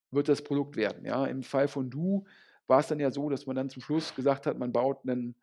[0.10, 1.06] wird das Produkt werden?
[1.06, 2.26] Ja, im Fall von Du
[2.66, 5.36] war es dann ja so, dass man dann zum Schluss gesagt hat, man baut einen,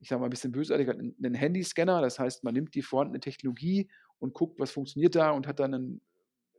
[0.00, 2.00] ich sage mal ein bisschen bösartig, einen Handyscanner.
[2.00, 5.74] Das heißt, man nimmt die vorhandene Technologie und guckt, was funktioniert da und hat dann
[5.74, 6.00] einen,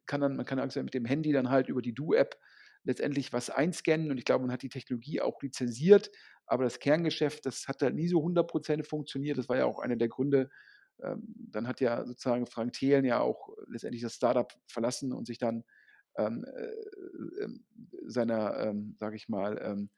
[0.06, 2.38] kann dann, man kann also mit dem Handy dann halt über die Du-App
[2.84, 6.12] letztendlich was einscannen und ich glaube, man hat die Technologie auch lizenziert,
[6.46, 9.38] aber das Kerngeschäft, das hat halt nie so 100% funktioniert.
[9.38, 10.50] Das war ja auch einer der Gründe,
[11.02, 15.38] ähm, dann hat ja sozusagen Frank Thelen ja auch letztendlich das Startup verlassen und sich
[15.38, 15.64] dann
[16.18, 17.66] ähm, äh, ähm,
[18.06, 19.90] seiner, ähm, sage ich mal, ähm,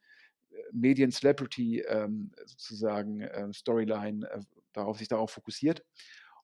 [0.72, 4.40] Medien-Celebrity ähm, sozusagen äh, Storyline äh,
[4.72, 5.84] darauf, sich darauf fokussiert.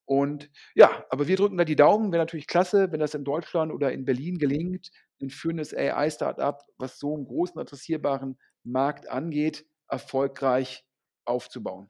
[0.05, 2.13] Und ja, aber wir drücken da die Daumen.
[2.13, 6.99] Wäre natürlich klasse, wenn das in Deutschland oder in Berlin gelingt, ein führendes AI-Startup, was
[6.99, 10.85] so einen großen adressierbaren Markt angeht, erfolgreich
[11.25, 11.89] aufzubauen.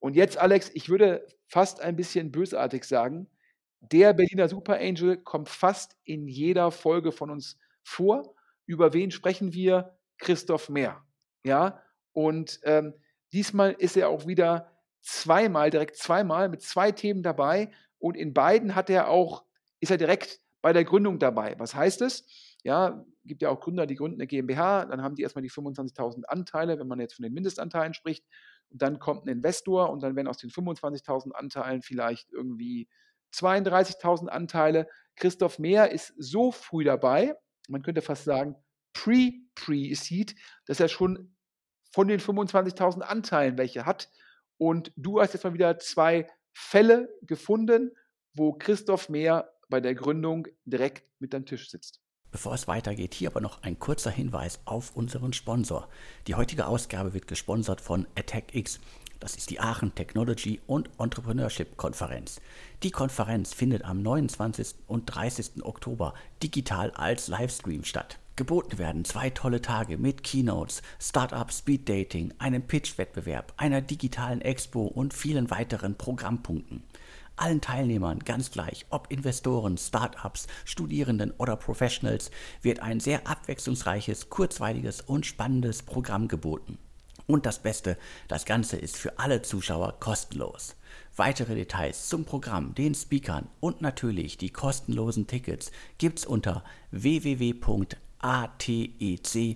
[0.00, 3.28] Und jetzt, Alex, ich würde fast ein bisschen bösartig sagen,
[3.80, 8.34] der Berliner Super Angel kommt fast in jeder Folge von uns vor.
[8.66, 9.96] Über wen sprechen wir?
[10.18, 11.04] Christoph Mehr.
[11.44, 12.94] Ja, und ähm,
[13.32, 14.71] diesmal ist er auch wieder
[15.02, 19.44] zweimal, direkt zweimal mit zwei Themen dabei und in beiden hat er auch,
[19.80, 21.54] ist er direkt bei der Gründung dabei.
[21.58, 22.26] Was heißt es?
[22.62, 26.24] Ja, gibt ja auch Gründer, die gründen eine GmbH, dann haben die erstmal die 25.000
[26.24, 28.24] Anteile, wenn man jetzt von den Mindestanteilen spricht,
[28.70, 32.88] und dann kommt ein Investor und dann werden aus den 25.000 Anteilen vielleicht irgendwie
[33.34, 34.88] 32.000 Anteile.
[35.16, 37.34] Christoph Mehr ist so früh dabei,
[37.68, 38.56] man könnte fast sagen
[38.94, 40.34] pre-pre-Seed,
[40.66, 41.34] dass er schon
[41.90, 44.08] von den 25.000 Anteilen welche hat
[44.62, 47.90] und du hast jetzt mal wieder zwei Fälle gefunden,
[48.32, 52.00] wo Christoph Mehr bei der Gründung direkt mit am Tisch sitzt.
[52.30, 55.88] Bevor es weitergeht, hier aber noch ein kurzer Hinweis auf unseren Sponsor.
[56.28, 58.78] Die heutige Ausgabe wird gesponsert von AttackX.
[59.18, 62.40] Das ist die Aachen Technology und Entrepreneurship Konferenz.
[62.84, 64.76] Die Konferenz findet am 29.
[64.86, 65.64] und 30.
[65.64, 68.20] Oktober digital als Livestream statt.
[68.34, 74.84] Geboten werden zwei tolle Tage mit Keynotes, Startup Speed Dating, einem Pitch-Wettbewerb, einer digitalen Expo
[74.86, 76.82] und vielen weiteren Programmpunkten.
[77.36, 82.30] Allen Teilnehmern, ganz gleich, ob Investoren, Startups, Studierenden oder Professionals,
[82.62, 86.78] wird ein sehr abwechslungsreiches, kurzweiliges und spannendes Programm geboten.
[87.26, 90.74] Und das Beste, das Ganze ist für alle Zuschauer kostenlos.
[91.16, 97.52] Weitere Details zum Programm, den Speakern und natürlich die kostenlosen Tickets gibt's unter www
[98.22, 99.52] atec-x.de.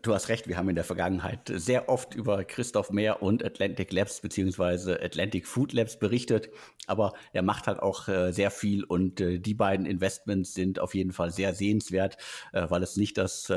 [0.00, 3.92] Du hast recht, wir haben in der Vergangenheit sehr oft über Christoph Mehr und Atlantic
[3.92, 4.92] Labs bzw.
[5.04, 6.48] Atlantic Food Labs berichtet,
[6.86, 10.94] aber er macht halt auch äh, sehr viel und äh, die beiden Investments sind auf
[10.94, 12.16] jeden Fall sehr sehenswert,
[12.52, 13.52] äh, weil es nicht das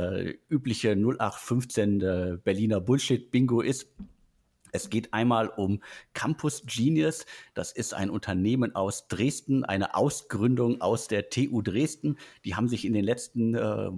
[0.49, 3.87] übliche 0815 äh, Berliner Bullshit-Bingo ist,
[4.75, 5.81] es geht einmal um
[6.13, 7.25] Campus Genius.
[7.53, 12.17] Das ist ein Unternehmen aus Dresden, eine Ausgründung aus der TU Dresden.
[12.43, 13.89] Die haben sich in den letzten äh,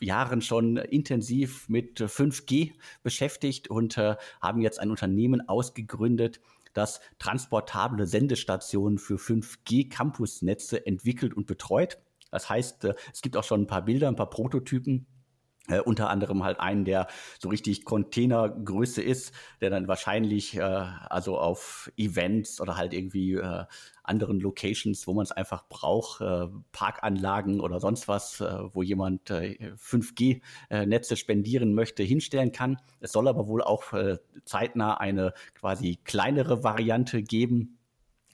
[0.00, 6.40] Jahren schon intensiv mit 5G beschäftigt und äh, haben jetzt ein Unternehmen ausgegründet,
[6.72, 11.98] das transportable Sendestationen für 5G-Campusnetze entwickelt und betreut.
[12.30, 15.06] Das heißt, äh, es gibt auch schon ein paar Bilder, ein paar Prototypen
[15.68, 17.06] äh, unter anderem halt einen, der
[17.38, 23.64] so richtig Containergröße ist, der dann wahrscheinlich äh, also auf Events oder halt irgendwie äh,
[24.02, 29.30] anderen Locations, wo man es einfach braucht, äh, Parkanlagen oder sonst was, äh, wo jemand
[29.30, 32.78] 5G-Netze äh, spendieren möchte, hinstellen kann.
[33.00, 33.92] Es soll aber wohl auch
[34.44, 37.78] zeitnah eine quasi kleinere Variante geben,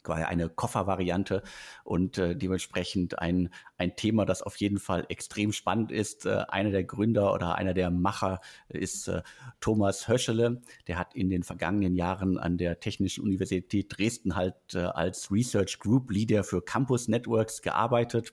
[0.08, 1.42] quasi eine Koffervariante
[1.84, 6.24] und äh, dementsprechend ein, ein Thema, das auf jeden Fall extrem spannend ist.
[6.24, 8.40] Äh, einer der Gründer oder einer der Macher
[8.70, 9.20] ist äh,
[9.60, 10.62] Thomas Höschele.
[10.86, 15.78] Der hat in den vergangenen Jahren an der Technischen Universität Dresden halt äh, als Research
[15.78, 18.32] Group Leader für Campus Networks gearbeitet.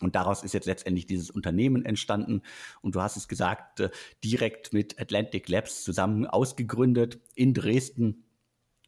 [0.00, 2.42] Und daraus ist jetzt letztendlich dieses Unternehmen entstanden.
[2.82, 3.90] Und du hast es gesagt, äh,
[4.22, 8.23] direkt mit Atlantic Labs zusammen ausgegründet in Dresden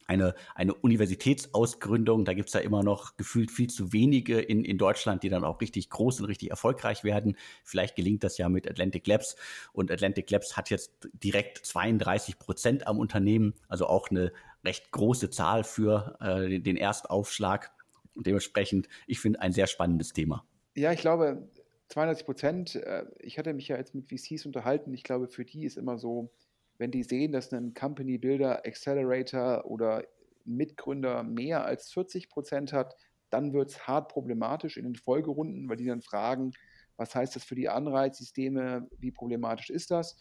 [0.07, 2.25] eine, eine Universitätsausgründung.
[2.25, 5.61] Da gibt's ja immer noch gefühlt viel zu wenige in, in Deutschland, die dann auch
[5.61, 7.37] richtig groß und richtig erfolgreich werden.
[7.65, 9.37] Vielleicht gelingt das ja mit Atlantic Labs.
[9.73, 14.33] Und Atlantic Labs hat jetzt direkt 32 Prozent am Unternehmen, also auch eine
[14.65, 17.73] recht große Zahl für äh, den Erstaufschlag.
[18.15, 20.45] Und dementsprechend, ich finde, ein sehr spannendes Thema.
[20.75, 21.49] Ja, ich glaube,
[21.89, 22.75] 32 Prozent.
[22.75, 24.93] Äh, ich hatte mich ja jetzt mit VCs unterhalten.
[24.95, 26.31] Ich glaube, für die ist immer so,
[26.79, 30.05] wenn die sehen, dass ein Company Builder, Accelerator oder
[30.45, 32.97] Mitgründer mehr als 40 Prozent hat,
[33.31, 36.53] dann wird es hart problematisch in den Folgerunden, weil die dann fragen,
[36.97, 40.17] was heißt das für die Anreizsysteme, wie problematisch ist das?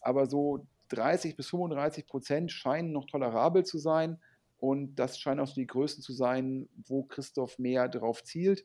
[0.00, 4.18] Aber so 30 bis 35 Prozent scheinen noch tolerabel zu sein
[4.58, 8.64] und das scheinen auch so die Größen zu sein, wo Christoph mehr drauf zielt.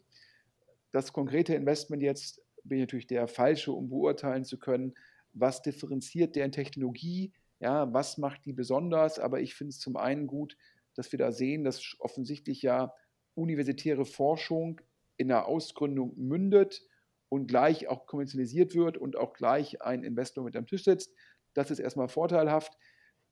[0.91, 4.93] Das konkrete Investment jetzt bin ich natürlich der Falsche, um beurteilen zu können,
[5.33, 9.19] was differenziert deren Technologie, ja, was macht die besonders.
[9.19, 10.57] Aber ich finde es zum einen gut,
[10.95, 12.93] dass wir da sehen, dass offensichtlich ja
[13.35, 14.79] universitäre Forschung
[15.17, 16.81] in der Ausgründung mündet
[17.29, 21.13] und gleich auch kommerzialisiert wird und auch gleich ein Investor mit am Tisch sitzt.
[21.53, 22.77] Das ist erstmal vorteilhaft.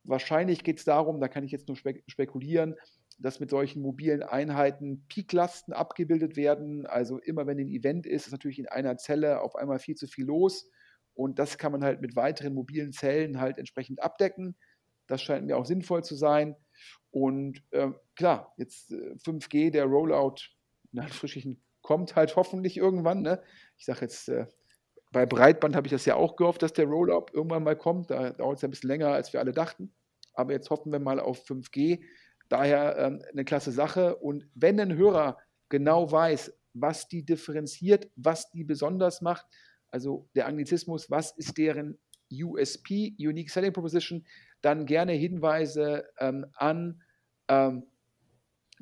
[0.03, 2.75] Wahrscheinlich geht es darum, da kann ich jetzt nur spekulieren,
[3.19, 6.87] dass mit solchen mobilen Einheiten Peaklasten abgebildet werden.
[6.87, 10.07] Also immer wenn ein Event ist, ist natürlich in einer Zelle auf einmal viel zu
[10.07, 10.67] viel los.
[11.13, 14.55] Und das kann man halt mit weiteren mobilen Zellen halt entsprechend abdecken.
[15.07, 16.55] Das scheint mir auch sinnvoll zu sein.
[17.11, 20.35] Und äh, klar, jetzt äh, 5G, der Rollout,
[20.93, 23.21] in Anführungsstrichen, kommt halt hoffentlich irgendwann.
[23.21, 23.41] Ne?
[23.77, 24.45] Ich sage jetzt, äh,
[25.11, 28.09] bei Breitband habe ich das ja auch gehofft, dass der Rollout irgendwann mal kommt.
[28.09, 29.93] Da dauert es ja ein bisschen länger, als wir alle dachten.
[30.33, 32.01] Aber jetzt hoffen wir mal auf 5G.
[32.47, 34.15] Daher ähm, eine klasse Sache.
[34.15, 39.45] Und wenn ein Hörer genau weiß, was die differenziert, was die besonders macht,
[39.91, 41.99] also der Anglizismus, was ist deren
[42.31, 44.25] USP, Unique Selling Proposition,
[44.61, 47.01] dann gerne Hinweise ähm, an
[47.47, 47.83] ähm,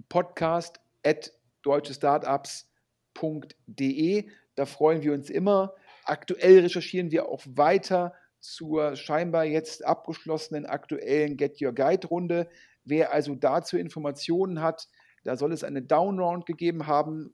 [0.08, 4.30] podcast at deutschestartups.de.
[4.56, 5.74] Da freuen wir uns immer.
[6.06, 12.50] Aktuell recherchieren wir auch weiter zur scheinbar jetzt abgeschlossenen aktuellen Get Your Guide Runde.
[12.86, 14.88] Wer also dazu Informationen hat,
[15.24, 17.34] da soll es eine Downround gegeben haben.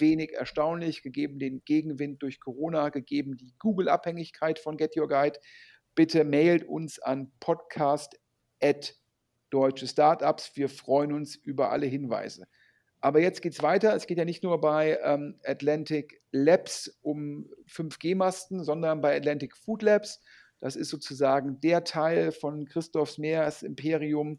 [0.00, 5.38] Wenig erstaunlich, gegeben den Gegenwind durch Corona, gegeben die Google-Abhängigkeit von Get Your Guide
[5.96, 10.52] bitte mailt uns an podcast.deutsche Startups.
[10.54, 12.46] Wir freuen uns über alle Hinweise.
[13.00, 13.96] Aber jetzt geht es weiter.
[13.96, 19.82] Es geht ja nicht nur bei ähm, Atlantic Labs um 5G-Masten, sondern bei Atlantic Food
[19.82, 20.22] Labs.
[20.60, 24.38] Das ist sozusagen der Teil von Christophs Meers Imperium,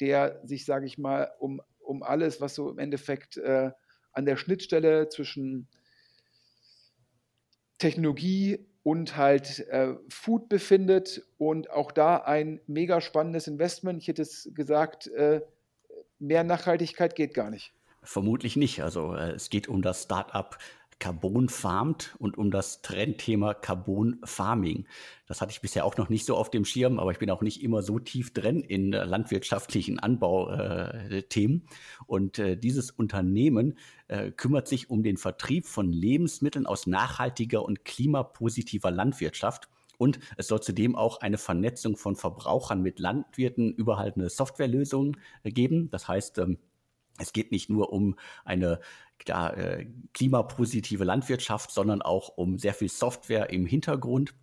[0.00, 3.72] der sich, sage ich mal, um, um alles, was so im Endeffekt äh,
[4.14, 5.68] an der Schnittstelle zwischen
[7.78, 14.02] Technologie, und halt äh, Food befindet und auch da ein mega spannendes Investment.
[14.02, 15.40] Ich hätte es gesagt, äh,
[16.18, 17.72] mehr Nachhaltigkeit geht gar nicht.
[18.02, 18.82] Vermutlich nicht.
[18.82, 20.56] Also äh, es geht um das Startup
[20.98, 24.86] Carbon Farmed und um das Trendthema Carbon Farming.
[25.26, 27.42] Das hatte ich bisher auch noch nicht so auf dem Schirm, aber ich bin auch
[27.42, 31.62] nicht immer so tief drin in äh, landwirtschaftlichen Anbauthemen.
[31.62, 33.78] Äh, und äh, dieses Unternehmen
[34.36, 39.70] kümmert sich um den Vertrieb von Lebensmitteln aus nachhaltiger und klimapositiver Landwirtschaft.
[39.98, 45.16] Und es soll zudem auch eine Vernetzung von Verbrauchern mit Landwirten über halt eine Softwarelösung
[45.42, 45.90] äh, geben.
[45.90, 46.58] Das heißt, ähm,
[47.18, 48.80] es geht nicht nur um eine
[49.26, 54.34] ja, äh, klimapositive Landwirtschaft, sondern auch um sehr viel Software im Hintergrund.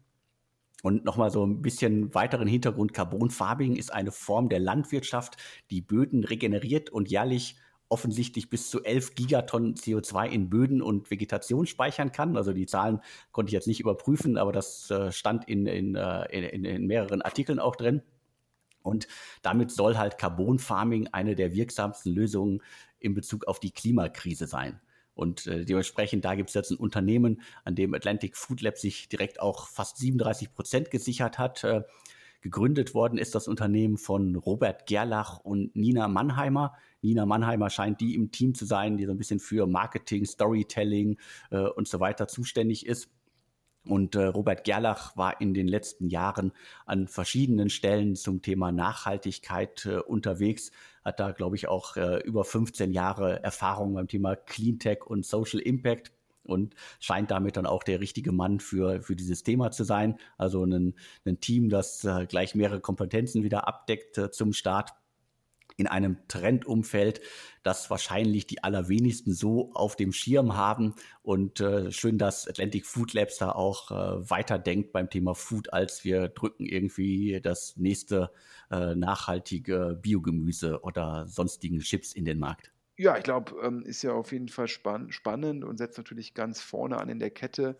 [0.84, 2.94] Und nochmal so ein bisschen weiteren Hintergrund.
[2.94, 5.38] Carbonfarbing ist eine Form der Landwirtschaft,
[5.70, 7.56] die Böden regeneriert und jährlich
[7.92, 12.38] offensichtlich bis zu 11 Gigatonnen CO2 in Böden und Vegetation speichern kann.
[12.38, 16.26] Also die Zahlen konnte ich jetzt nicht überprüfen, aber das äh, stand in, in, äh,
[16.32, 18.02] in, in mehreren Artikeln auch drin.
[18.84, 19.08] Und
[19.42, 22.62] damit soll halt Carbon Farming eine der wirksamsten Lösungen
[23.00, 24.80] in Bezug auf die Klimakrise sein.
[25.14, 29.10] Und äh, dementsprechend, da gibt es jetzt ein Unternehmen, an dem Atlantic Food Lab sich
[29.10, 31.64] direkt auch fast 37 Prozent gesichert hat.
[31.64, 31.84] Äh,
[32.42, 36.74] gegründet worden ist das Unternehmen von Robert Gerlach und Nina Mannheimer.
[37.02, 41.18] Nina Mannheimer scheint die im Team zu sein, die so ein bisschen für Marketing, Storytelling
[41.52, 43.10] äh, und so weiter zuständig ist.
[43.86, 46.52] Und äh, Robert Gerlach war in den letzten Jahren
[46.86, 50.72] an verschiedenen Stellen zum Thema Nachhaltigkeit äh, unterwegs,
[51.04, 55.60] hat da, glaube ich, auch äh, über 15 Jahre Erfahrung beim Thema Cleantech und Social
[55.60, 56.12] Impact
[56.44, 60.18] und scheint damit dann auch der richtige Mann für, für dieses Thema zu sein.
[60.38, 60.94] Also ein,
[61.26, 64.92] ein Team, das äh, gleich mehrere Kompetenzen wieder abdeckt äh, zum Start
[65.78, 67.22] in einem Trendumfeld,
[67.64, 70.96] das wahrscheinlich die allerwenigsten so auf dem Schirm haben.
[71.22, 76.04] Und äh, schön, dass Atlantic Food Labs da auch äh, weiterdenkt beim Thema Food, als
[76.04, 78.32] wir drücken irgendwie das nächste
[78.72, 82.72] äh, nachhaltige Biogemüse oder sonstigen Chips in den Markt.
[82.98, 86.62] Ja, ich glaube, ähm, ist ja auf jeden Fall spann spannend und setzt natürlich ganz
[86.62, 87.78] vorne an in der Kette.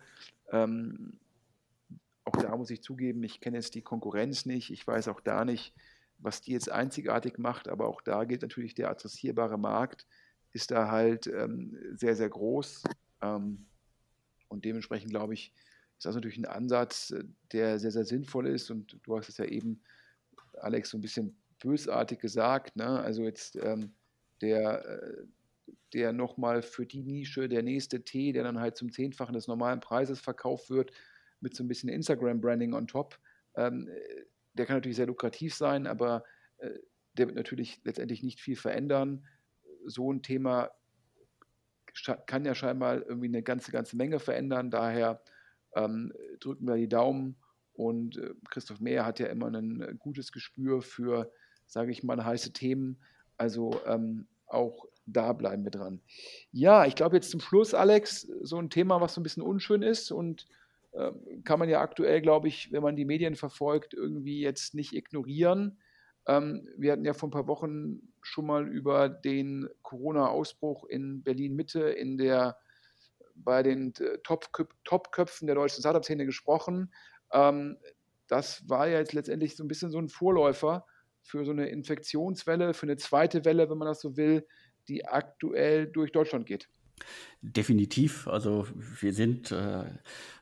[0.50, 1.18] Ähm,
[2.24, 4.70] auch da muss ich zugeben, ich kenne jetzt die Konkurrenz nicht.
[4.70, 5.74] Ich weiß auch da nicht,
[6.22, 10.06] was die jetzt einzigartig macht, aber auch da gilt natürlich, der adressierbare Markt
[10.52, 12.84] ist da halt ähm, sehr, sehr groß.
[13.22, 13.66] Ähm,
[14.48, 15.52] Und dementsprechend glaube ich,
[15.96, 18.70] ist das natürlich ein Ansatz, äh, der sehr, sehr sinnvoll ist.
[18.70, 19.82] Und du hast es ja eben,
[20.60, 22.76] Alex, so ein bisschen bösartig gesagt.
[22.76, 22.86] Ne?
[22.86, 23.94] Also jetzt ähm,
[24.40, 25.24] der, äh,
[25.92, 29.80] der nochmal für die Nische, der nächste Tee, der dann halt zum Zehnfachen des normalen
[29.80, 30.92] Preises verkauft wird,
[31.40, 33.18] mit so ein bisschen Instagram-Branding on top.
[33.54, 34.24] Ähm, äh,
[34.54, 36.24] der kann natürlich sehr lukrativ sein, aber
[36.58, 36.70] äh,
[37.14, 39.26] der wird natürlich letztendlich nicht viel verändern.
[39.86, 40.70] So ein Thema
[42.26, 44.70] kann ja scheinbar irgendwie eine ganze, ganze Menge verändern.
[44.70, 45.22] Daher
[45.74, 47.36] ähm, drücken wir die Daumen.
[47.74, 51.30] Und äh, Christoph Mehr hat ja immer ein äh, gutes Gespür für,
[51.66, 52.98] sage ich mal, heiße Themen.
[53.36, 56.00] Also ähm, auch da bleiben wir dran.
[56.52, 59.82] Ja, ich glaube jetzt zum Schluss, Alex, so ein Thema, was so ein bisschen unschön
[59.82, 60.46] ist und
[61.44, 65.78] kann man ja aktuell, glaube ich, wenn man die Medien verfolgt, irgendwie jetzt nicht ignorieren.
[66.26, 71.80] Ähm, wir hatten ja vor ein paar Wochen schon mal über den Corona-Ausbruch in Berlin-Mitte
[71.80, 72.58] in der
[73.34, 76.92] bei den äh, Top-Köpfen der deutschen Startup-Szene gesprochen.
[77.32, 77.78] Ähm,
[78.28, 80.86] das war ja jetzt letztendlich so ein bisschen so ein Vorläufer
[81.22, 84.46] für so eine Infektionswelle, für eine zweite Welle, wenn man das so will,
[84.88, 86.68] die aktuell durch Deutschland geht.
[87.44, 88.28] Definitiv.
[88.28, 88.68] Also
[89.00, 89.84] wir sind äh,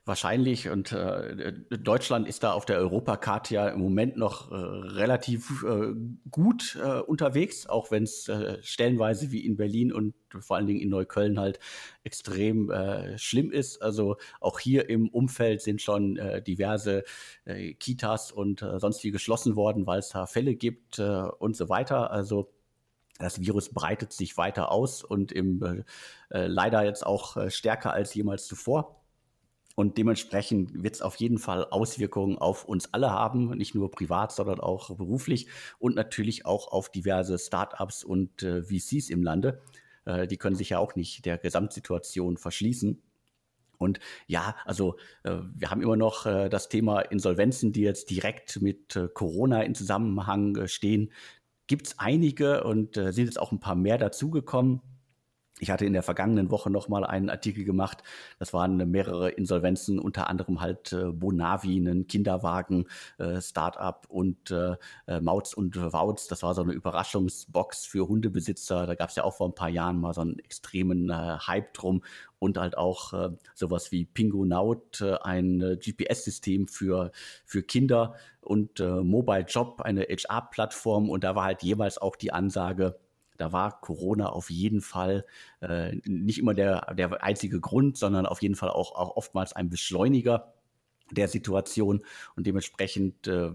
[0.04, 5.64] wahrscheinlich und äh, Deutschland ist da auf der Europakarte ja im Moment noch äh, relativ
[5.64, 5.94] äh,
[6.30, 10.80] gut äh, unterwegs, auch wenn es äh, stellenweise wie in Berlin und vor allen Dingen
[10.80, 11.58] in Neukölln halt
[12.04, 12.70] extrem
[13.16, 13.82] schlimm ist.
[13.82, 17.02] Also auch hier im Umfeld sind schon diverse
[17.80, 22.12] Kitas und sonstige geschlossen worden, weil es da Fälle gibt und so weiter.
[22.12, 22.52] Also
[23.20, 27.92] das Virus breitet sich weiter aus und im, äh, äh, leider jetzt auch äh, stärker
[27.92, 28.96] als jemals zuvor.
[29.76, 34.32] Und dementsprechend wird es auf jeden Fall Auswirkungen auf uns alle haben, nicht nur privat,
[34.32, 35.46] sondern auch beruflich
[35.78, 39.62] und natürlich auch auf diverse Startups und äh, VCs im Lande.
[40.04, 43.00] Äh, die können sich ja auch nicht der Gesamtsituation verschließen.
[43.78, 48.60] Und ja, also äh, wir haben immer noch äh, das Thema Insolvenzen, die jetzt direkt
[48.60, 51.10] mit äh, Corona in Zusammenhang äh, stehen
[51.70, 54.80] gibt es einige und äh, sind jetzt auch ein paar mehr dazugekommen.
[55.58, 58.02] Ich hatte in der vergangenen Woche noch mal einen Artikel gemacht.
[58.38, 62.86] Das waren mehrere Insolvenzen, unter anderem halt äh, Bonavi, ein Kinderwagen,
[63.18, 64.76] äh, Startup und äh,
[65.20, 66.28] Mautz und Wautz.
[66.28, 68.86] Das war so eine Überraschungsbox für Hundebesitzer.
[68.86, 71.10] Da gab es ja auch vor ein paar Jahren mal so einen extremen
[71.46, 72.02] Hype drum
[72.40, 77.12] und halt auch äh, sowas wie Pingonaut, äh, ein äh, GPS-System für,
[77.44, 81.10] für Kinder und äh, Mobile Job, eine HR-Plattform.
[81.10, 82.98] Und da war halt jeweils auch die Ansage,
[83.40, 85.24] da war Corona auf jeden Fall
[85.60, 89.70] äh, nicht immer der, der einzige Grund, sondern auf jeden Fall auch, auch oftmals ein
[89.70, 90.54] Beschleuniger
[91.10, 92.04] der Situation.
[92.36, 93.52] Und dementsprechend äh,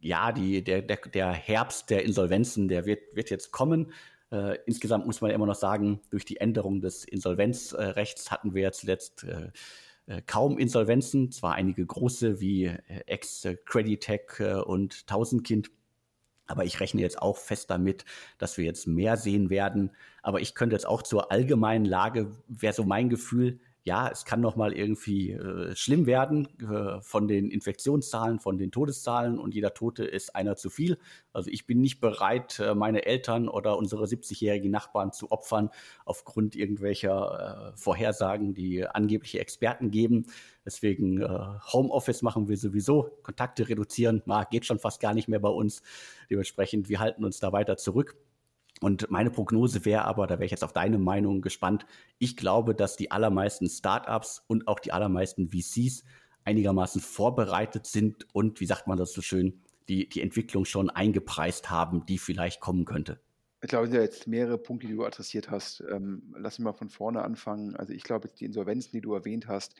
[0.00, 3.92] ja, die, der, der, der Herbst der Insolvenzen, der wird, wird jetzt kommen.
[4.30, 9.24] Äh, insgesamt muss man immer noch sagen, durch die Änderung des Insolvenzrechts hatten wir zuletzt
[9.24, 9.50] äh,
[10.06, 15.70] äh, kaum Insolvenzen, zwar einige große wie äh, Ex-Creditec äh, und Tausendkind,
[16.46, 18.04] aber ich rechne jetzt auch fest damit,
[18.38, 19.90] dass wir jetzt mehr sehen werden.
[20.22, 24.40] Aber ich könnte jetzt auch zur allgemeinen Lage, wäre so mein Gefühl, ja, es kann
[24.40, 29.74] noch mal irgendwie äh, schlimm werden äh, von den Infektionszahlen, von den Todeszahlen und jeder
[29.74, 30.98] Tote ist einer zu viel.
[31.34, 35.68] Also ich bin nicht bereit, äh, meine Eltern oder unsere 70-jährigen Nachbarn zu opfern
[36.06, 40.28] aufgrund irgendwelcher äh, Vorhersagen, die angebliche Experten geben.
[40.64, 41.28] Deswegen äh,
[41.70, 45.82] Homeoffice machen wir sowieso, Kontakte reduzieren, geht schon fast gar nicht mehr bei uns.
[46.30, 48.16] Dementsprechend, wir halten uns da weiter zurück.
[48.84, 51.86] Und meine Prognose wäre aber, da wäre ich jetzt auf deine Meinung gespannt,
[52.18, 56.04] ich glaube, dass die allermeisten Startups und auch die allermeisten VCs
[56.44, 61.70] einigermaßen vorbereitet sind und, wie sagt man das so schön, die, die Entwicklung schon eingepreist
[61.70, 63.18] haben, die vielleicht kommen könnte.
[63.62, 65.82] Ich glaube, sind ja jetzt mehrere Punkte, die du adressiert hast.
[65.90, 67.76] Ähm, lass mich mal von vorne anfangen.
[67.76, 69.76] Also ich glaube, die Insolvenzen, die du erwähnt hast,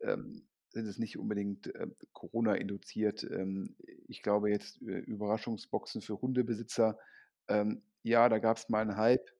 [0.00, 3.22] ähm, sind es nicht unbedingt äh, Corona induziert.
[3.22, 3.76] Ähm,
[4.08, 6.98] ich glaube jetzt äh, Überraschungsboxen für Hundebesitzer
[7.46, 9.30] ähm, ja, da gab es mal einen Hype.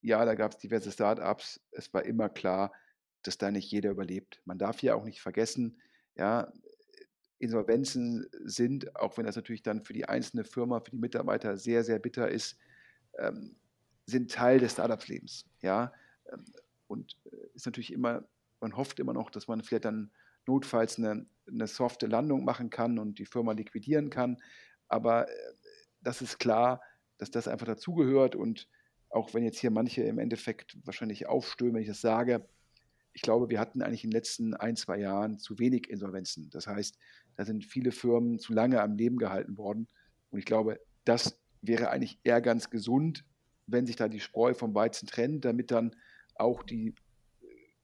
[0.00, 1.60] Ja, da gab es diverse Startups.
[1.70, 2.72] Es war immer klar,
[3.22, 4.40] dass da nicht jeder überlebt.
[4.44, 5.80] Man darf ja auch nicht vergessen,
[6.16, 6.52] ja,
[7.38, 11.82] Insolvenzen sind, auch wenn das natürlich dann für die einzelne Firma, für die Mitarbeiter sehr,
[11.82, 12.56] sehr bitter ist,
[13.18, 13.56] ähm,
[14.06, 15.44] sind Teil des Startups-Lebens.
[15.60, 15.92] Ja?
[16.32, 16.44] Ähm,
[16.86, 18.24] und äh, ist natürlich immer,
[18.60, 20.12] man hofft immer noch, dass man vielleicht dann
[20.46, 24.40] notfalls eine, eine softe Landung machen kann und die Firma liquidieren kann.
[24.86, 25.32] Aber äh,
[26.00, 26.80] das ist klar,
[27.22, 28.68] dass das einfach dazugehört und
[29.08, 32.44] auch wenn jetzt hier manche im Endeffekt wahrscheinlich aufstöhnen, wenn ich das sage,
[33.12, 36.50] ich glaube, wir hatten eigentlich in den letzten ein, zwei Jahren zu wenig Insolvenzen.
[36.50, 36.98] Das heißt,
[37.36, 39.86] da sind viele Firmen zu lange am Leben gehalten worden.
[40.30, 43.24] Und ich glaube, das wäre eigentlich eher ganz gesund,
[43.68, 45.94] wenn sich da die Spreu vom Weizen trennt, damit dann
[46.34, 46.94] auch die äh,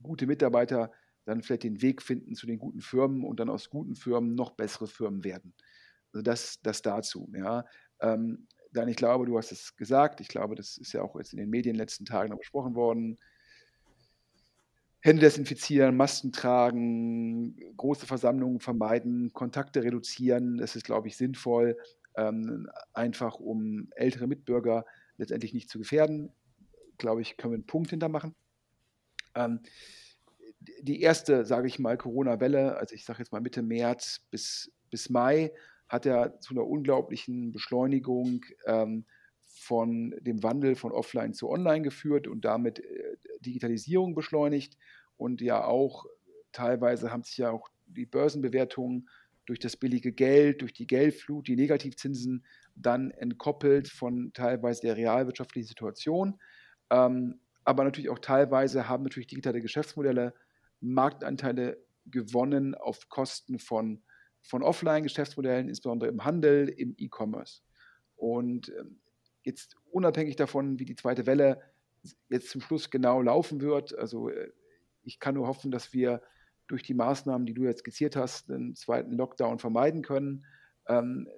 [0.03, 0.91] gute Mitarbeiter
[1.27, 4.53] dann vielleicht den Weg finden zu den guten Firmen und dann aus guten Firmen noch
[4.53, 5.55] bessere Firmen werden.
[6.13, 7.31] Also das, das dazu.
[7.37, 7.65] Ja.
[8.01, 11.33] Ähm, dann, ich glaube, du hast es gesagt, ich glaube, das ist ja auch jetzt
[11.33, 13.19] in den Medien in den letzten Tagen noch besprochen worden.
[15.01, 21.77] Hände desinfizieren, Masken tragen, große Versammlungen vermeiden, Kontakte reduzieren, das ist, glaube ich, sinnvoll,
[22.17, 24.85] ähm, einfach um ältere Mitbürger
[25.17, 26.33] letztendlich nicht zu gefährden.
[26.99, 28.35] Glaube ich, können wir einen Punkt hintermachen.
[29.37, 29.61] Ähm,
[30.83, 35.09] die erste, sage ich mal, Corona-Welle, also ich sage jetzt mal Mitte März bis, bis
[35.11, 35.53] Mai,
[35.89, 39.07] hat ja zu einer unglaublichen Beschleunigung ähm,
[39.43, 44.77] von dem Wandel von Offline zu Online geführt und damit äh, Digitalisierung beschleunigt.
[45.17, 46.07] Und ja auch
[46.53, 49.09] teilweise haben sich ja auch die Börsenbewertungen
[49.47, 55.67] durch das billige Geld, durch die Geldflut, die Negativzinsen dann entkoppelt von teilweise der realwirtschaftlichen
[55.67, 56.39] Situation.
[56.91, 60.35] Ähm, aber natürlich auch teilweise haben natürlich digitale Geschäftsmodelle
[60.81, 64.03] Marktanteile gewonnen auf Kosten von,
[64.43, 67.63] von Offline-Geschäftsmodellen, insbesondere im Handel, im E-Commerce.
[68.17, 69.01] Und ähm,
[69.43, 71.61] jetzt unabhängig davon, wie die zweite Welle
[72.29, 74.53] jetzt zum Schluss genau laufen wird, also äh,
[75.03, 76.23] ich kann nur hoffen, dass wir
[76.67, 80.45] durch die Maßnahmen, die du jetzt skizziert hast, den zweiten Lockdown vermeiden können.
[80.87, 81.29] Ähm,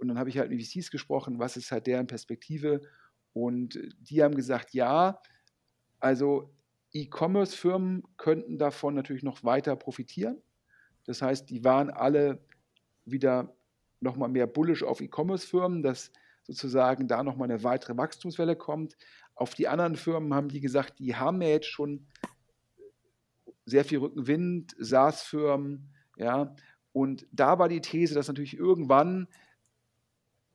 [0.00, 2.82] und dann habe ich halt mit VCs gesprochen, was ist halt deren Perspektive?
[3.32, 5.20] Und die haben gesagt, ja,
[6.00, 6.52] also
[6.92, 10.42] E-Commerce-Firmen könnten davon natürlich noch weiter profitieren.
[11.06, 12.38] Das heißt, die waren alle
[13.04, 13.54] wieder
[14.00, 18.96] nochmal mehr bullish auf E-Commerce-Firmen, dass sozusagen da nochmal eine weitere Wachstumswelle kommt.
[19.34, 22.06] Auf die anderen Firmen haben die gesagt, die haben ja jetzt schon
[23.64, 26.54] sehr viel Rückenwind, SaaS-Firmen, ja.
[26.92, 29.28] Und da war die These, dass natürlich irgendwann,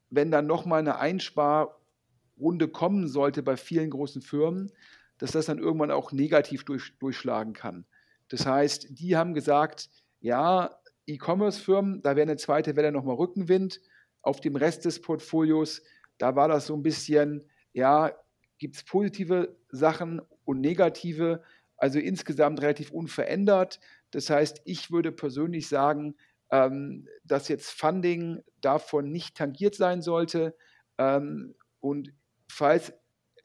[0.09, 4.71] wenn dann nochmal eine Einsparrunde kommen sollte bei vielen großen Firmen,
[5.19, 7.85] dass das dann irgendwann auch negativ durch, durchschlagen kann.
[8.29, 9.89] Das heißt, die haben gesagt,
[10.21, 10.75] ja,
[11.07, 13.81] E-Commerce-Firmen, da wäre eine zweite Welle nochmal Rückenwind.
[14.21, 15.81] Auf dem Rest des Portfolios,
[16.17, 17.43] da war das so ein bisschen,
[17.73, 18.11] ja,
[18.59, 21.41] gibt es positive Sachen und negative,
[21.77, 23.79] also insgesamt relativ unverändert.
[24.11, 26.15] Das heißt, ich würde persönlich sagen,
[26.51, 30.55] ähm, dass jetzt Funding davon nicht tangiert sein sollte.
[30.99, 32.13] Ähm, und
[32.47, 32.93] falls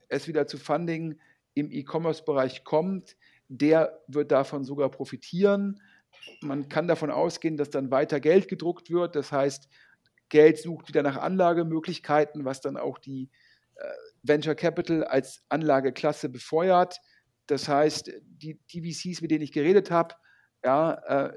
[0.08, 1.18] es wieder zu Funding
[1.54, 3.16] im E-Commerce-Bereich kommt,
[3.48, 5.80] der wird davon sogar profitieren.
[6.40, 9.16] Man kann davon ausgehen, dass dann weiter Geld gedruckt wird.
[9.16, 9.68] Das heißt,
[10.28, 13.30] Geld sucht wieder nach Anlagemöglichkeiten, was dann auch die
[13.76, 13.88] äh,
[14.22, 17.00] Venture Capital als Anlageklasse befeuert.
[17.46, 20.14] Das heißt, die, die VCs, mit denen ich geredet habe,
[20.64, 20.94] ja,
[21.26, 21.32] äh,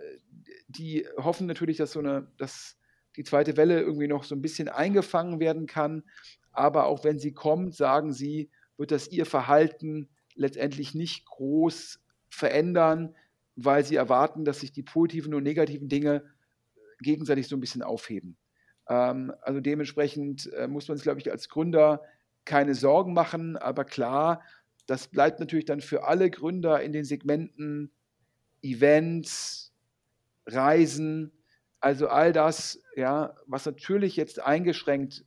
[0.67, 2.77] die hoffen natürlich, dass so eine, dass
[3.15, 6.03] die zweite Welle irgendwie noch so ein bisschen eingefangen werden kann.
[6.51, 13.15] Aber auch wenn sie kommt, sagen sie, wird das ihr Verhalten letztendlich nicht groß verändern,
[13.65, 16.23] weil sie erwarten, dass sich die positiven und negativen Dinge
[16.99, 18.37] gegenseitig so ein bisschen aufheben.
[18.87, 22.01] Ähm, also dementsprechend äh, muss man sich, glaube ich, als Gründer
[22.45, 24.41] keine Sorgen machen, aber klar,
[24.87, 27.91] das bleibt natürlich dann für alle Gründer in den Segmenten
[28.61, 29.71] Events,
[30.47, 31.31] Reisen,
[31.79, 35.25] also all das, ja, was natürlich jetzt eingeschränkt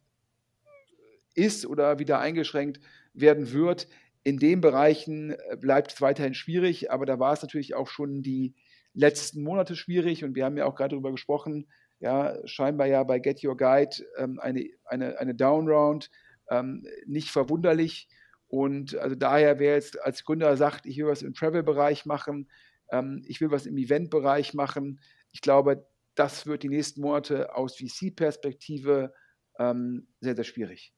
[1.35, 2.80] ist oder wieder eingeschränkt
[3.14, 3.89] werden wird.
[4.25, 8.23] In den Bereichen äh, bleibt es weiterhin schwierig, aber da war es natürlich auch schon
[8.23, 8.55] die
[8.95, 11.66] letzten Monate schwierig und wir haben ja auch gerade darüber gesprochen,
[11.99, 16.11] ja, scheinbar ja bei Get Your Guide ähm, eine, eine, eine Downround,
[16.51, 18.09] ähm, nicht verwunderlich.
[18.49, 22.51] Und also daher, wer jetzt als Gründer sagt, ich will was im Travel-Bereich machen,
[22.91, 25.01] ähm, ich will was im Event-Bereich machen,
[25.31, 29.14] ich glaube, das wird die nächsten Monate aus VC-Perspektive
[29.59, 30.93] ähm, sehr, sehr schwierig.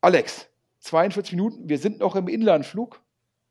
[0.00, 0.48] Alex,
[0.80, 1.68] 42 Minuten.
[1.68, 3.00] Wir sind noch im Inlandflug.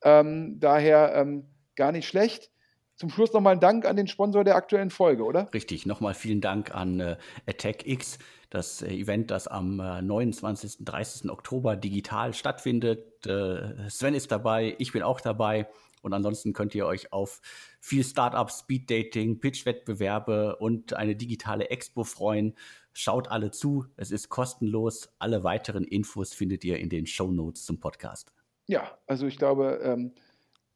[0.04, 2.52] Ähm, daher ähm, gar nicht schlecht.
[2.96, 5.48] Zum Schluss nochmal ein Dank an den Sponsor der aktuellen Folge, oder?
[5.54, 7.16] Richtig, nochmal vielen Dank an äh,
[7.48, 8.20] AttackX,
[8.50, 10.84] das äh, Event, das am äh, 29.
[10.84, 11.30] 30.
[11.32, 13.26] Oktober digital stattfindet.
[13.26, 15.68] Äh, Sven ist dabei, ich bin auch dabei.
[16.02, 17.42] Und ansonsten könnt ihr euch auf
[17.80, 22.56] viel Startup, Speed Dating, Pitch-Wettbewerbe und eine digitale Expo freuen.
[22.94, 25.10] Schaut alle zu, es ist kostenlos.
[25.20, 28.32] Alle weiteren Infos findet ihr in den Show Notes zum Podcast.
[28.68, 30.14] Ja, also ich glaube, ähm,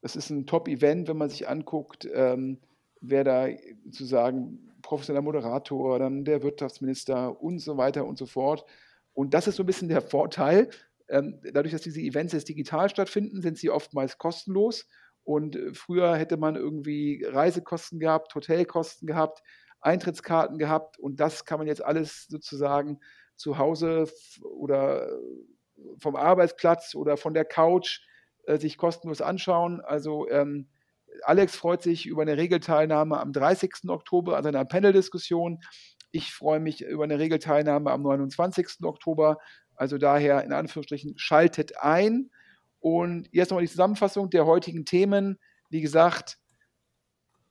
[0.00, 2.58] es ist ein Top-Event, wenn man sich anguckt, ähm,
[3.00, 3.48] wer da
[3.84, 8.64] sozusagen professioneller Moderator, dann der Wirtschaftsminister und so weiter und so fort.
[9.12, 10.70] Und das ist so ein bisschen der Vorteil.
[11.08, 14.86] Ähm, dadurch, dass diese Events jetzt digital stattfinden, sind sie oftmals kostenlos.
[15.24, 19.42] Und äh, früher hätte man irgendwie Reisekosten gehabt, Hotelkosten gehabt,
[19.80, 23.00] Eintrittskarten gehabt und das kann man jetzt alles sozusagen
[23.36, 24.08] zu Hause
[24.42, 25.08] oder
[25.98, 28.00] vom Arbeitsplatz oder von der Couch
[28.44, 29.80] äh, sich kostenlos anschauen.
[29.80, 30.68] Also ähm,
[31.22, 33.88] Alex freut sich über eine Regelteilnahme am 30.
[33.88, 35.60] Oktober an einer Panel-Diskussion.
[36.10, 38.82] Ich freue mich über eine Regelteilnahme am 29.
[38.82, 39.38] Oktober.
[39.76, 42.30] Also daher in Anführungsstrichen schaltet ein.
[42.84, 45.38] Und jetzt nochmal die Zusammenfassung der heutigen Themen.
[45.70, 46.36] Wie gesagt,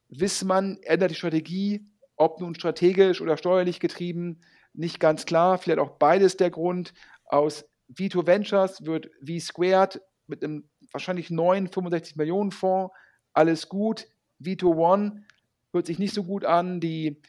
[0.10, 4.42] Wissmann ändert die Strategie, ob nun strategisch oder steuerlich getrieben,
[4.74, 5.58] nicht ganz klar.
[5.58, 6.94] Vielleicht auch beides der Grund.
[7.26, 12.94] Aus Vito Ventures wird V Squared mit einem wahrscheinlich neuen 65 Millionen Fonds.
[13.34, 14.06] Alles gut.
[14.38, 15.26] Vito One
[15.72, 16.80] hört sich nicht so gut an.
[16.80, 17.20] Die,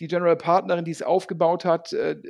[0.00, 2.20] die General Partnerin, die es aufgebaut hat, äh,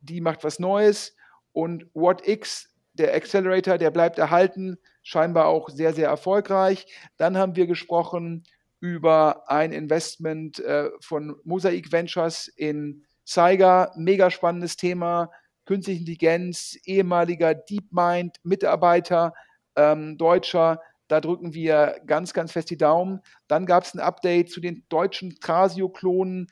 [0.00, 1.14] die macht was Neues.
[1.52, 6.86] Und WhatX, der Accelerator, der bleibt erhalten, scheinbar auch sehr, sehr erfolgreich.
[7.16, 8.44] Dann haben wir gesprochen
[8.80, 15.30] über ein Investment äh, von Mosaic Ventures in Zeiger, mega spannendes Thema,
[15.66, 19.34] künstliche Intelligenz, ehemaliger DeepMind-Mitarbeiter,
[19.76, 20.80] ähm, Deutscher,
[21.10, 23.20] da drücken wir ganz, ganz fest die Daumen.
[23.48, 26.46] Dann gab es ein Update zu den deutschen Trasio-Klonen.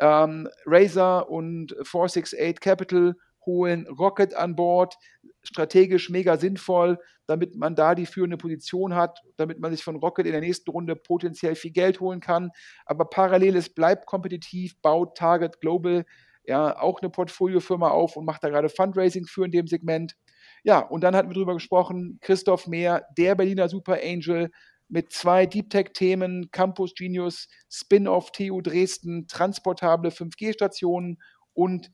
[0.00, 3.14] Ähm, Razer und 468 Capital
[3.46, 4.96] holen Rocket an Bord.
[5.42, 10.26] Strategisch mega sinnvoll, damit man da die führende Position hat, damit man sich von Rocket
[10.26, 12.50] in der nächsten Runde potenziell viel Geld holen kann.
[12.84, 16.04] Aber parallel, es bleibt kompetitiv, baut Target Global
[16.44, 20.16] ja auch eine Portfoliofirma auf und macht da gerade Fundraising für in dem Segment.
[20.62, 24.50] Ja, und dann hatten wir darüber gesprochen, Christoph Mehr, der Berliner Super Angel,
[24.88, 31.18] mit zwei Deep Tech-Themen, Campus Genius, Spin-off TU Dresden, transportable 5G-Stationen
[31.54, 31.92] und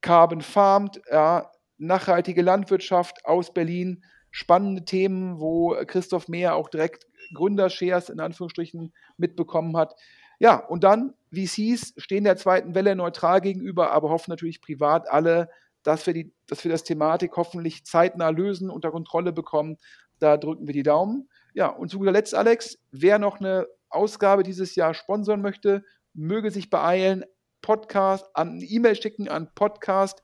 [0.00, 4.04] Carbon Farmed, ja, nachhaltige Landwirtschaft aus Berlin.
[4.30, 9.94] Spannende Themen, wo Christoph Mehr auch direkt Gründershares in Anführungsstrichen mitbekommen hat.
[10.38, 15.50] Ja, und dann VCs stehen der zweiten Welle neutral gegenüber, aber hoffen natürlich privat alle,
[15.82, 19.76] dass wir, die, dass wir das Thematik hoffentlich zeitnah lösen, unter Kontrolle bekommen.
[20.18, 21.28] Da drücken wir die Daumen.
[21.54, 25.84] Ja, und zu guter Letzt, Alex, wer noch eine Ausgabe dieses Jahr sponsern möchte,
[26.14, 27.24] möge sich beeilen.
[27.62, 30.22] Podcast, an E-Mail schicken an podcast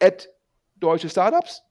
[0.00, 0.28] at
[0.76, 1.62] deutsche Startups.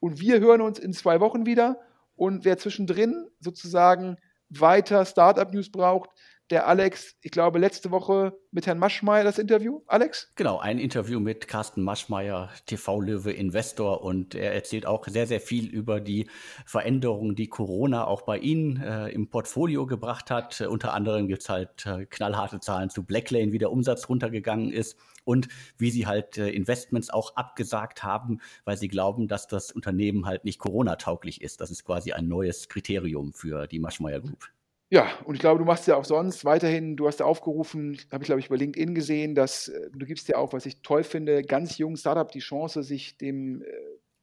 [0.00, 1.80] Und wir hören uns in zwei Wochen wieder.
[2.16, 4.16] Und wer zwischendrin sozusagen
[4.48, 6.10] weiter Startup-News braucht,
[6.50, 9.82] der Alex, ich glaube, letzte Woche mit Herrn Maschmeyer das Interview.
[9.86, 10.32] Alex?
[10.36, 14.02] Genau, ein Interview mit Carsten Maschmeyer, TV-Löwe, Investor.
[14.02, 16.28] Und er erzählt auch sehr, sehr viel über die
[16.64, 20.60] Veränderungen, die Corona auch bei Ihnen äh, im Portfolio gebracht hat.
[20.60, 24.70] Äh, unter anderem gibt es halt äh, knallharte Zahlen zu Blacklane, wie der Umsatz runtergegangen
[24.70, 29.72] ist und wie sie halt äh, Investments auch abgesagt haben, weil sie glauben, dass das
[29.72, 31.60] Unternehmen halt nicht Corona-tauglich ist.
[31.60, 34.48] Das ist quasi ein neues Kriterium für die Maschmeyer Group.
[34.90, 38.26] Ja, und ich glaube, du machst ja auch sonst weiterhin, du hast aufgerufen, habe ich
[38.26, 41.42] glaube ich bei LinkedIn gesehen, dass äh, du gibst ja auch, was ich toll finde,
[41.42, 43.66] ganz jungen Startup die Chance, sich dem, äh,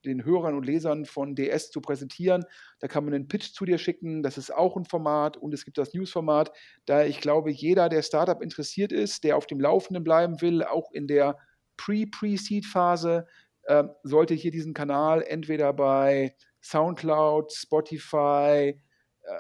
[0.06, 2.46] den Hörern und Lesern von DS zu präsentieren.
[2.80, 5.66] Da kann man einen Pitch zu dir schicken, das ist auch ein Format und es
[5.66, 6.54] gibt das News-Format.
[6.86, 10.92] Da ich glaube, jeder, der Startup interessiert ist, der auf dem Laufenden bleiben will, auch
[10.94, 11.38] in der
[11.76, 13.28] Pre-Pre-Seed-Phase,
[13.64, 18.80] äh, sollte hier diesen Kanal entweder bei SoundCloud, Spotify,
[19.24, 19.40] äh,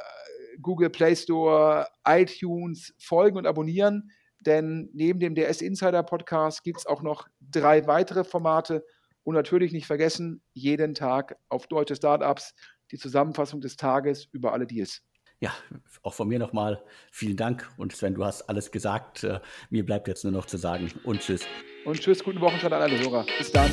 [0.61, 4.11] Google Play Store, iTunes folgen und abonnieren,
[4.45, 8.85] denn neben dem DS Insider Podcast gibt es auch noch drei weitere Formate
[9.23, 12.53] und natürlich nicht vergessen, jeden Tag auf deutsche Startups
[12.91, 15.01] die Zusammenfassung des Tages über alle Deals.
[15.39, 15.53] Ja,
[16.03, 16.81] auch von mir nochmal
[17.11, 19.23] vielen Dank und Sven, du hast alles gesagt.
[19.23, 19.39] Äh,
[19.69, 21.45] mir bleibt jetzt nur noch zu sagen und tschüss.
[21.85, 23.25] Und tschüss, guten Wochenstart an alle Hörer.
[23.37, 23.69] Bis dann.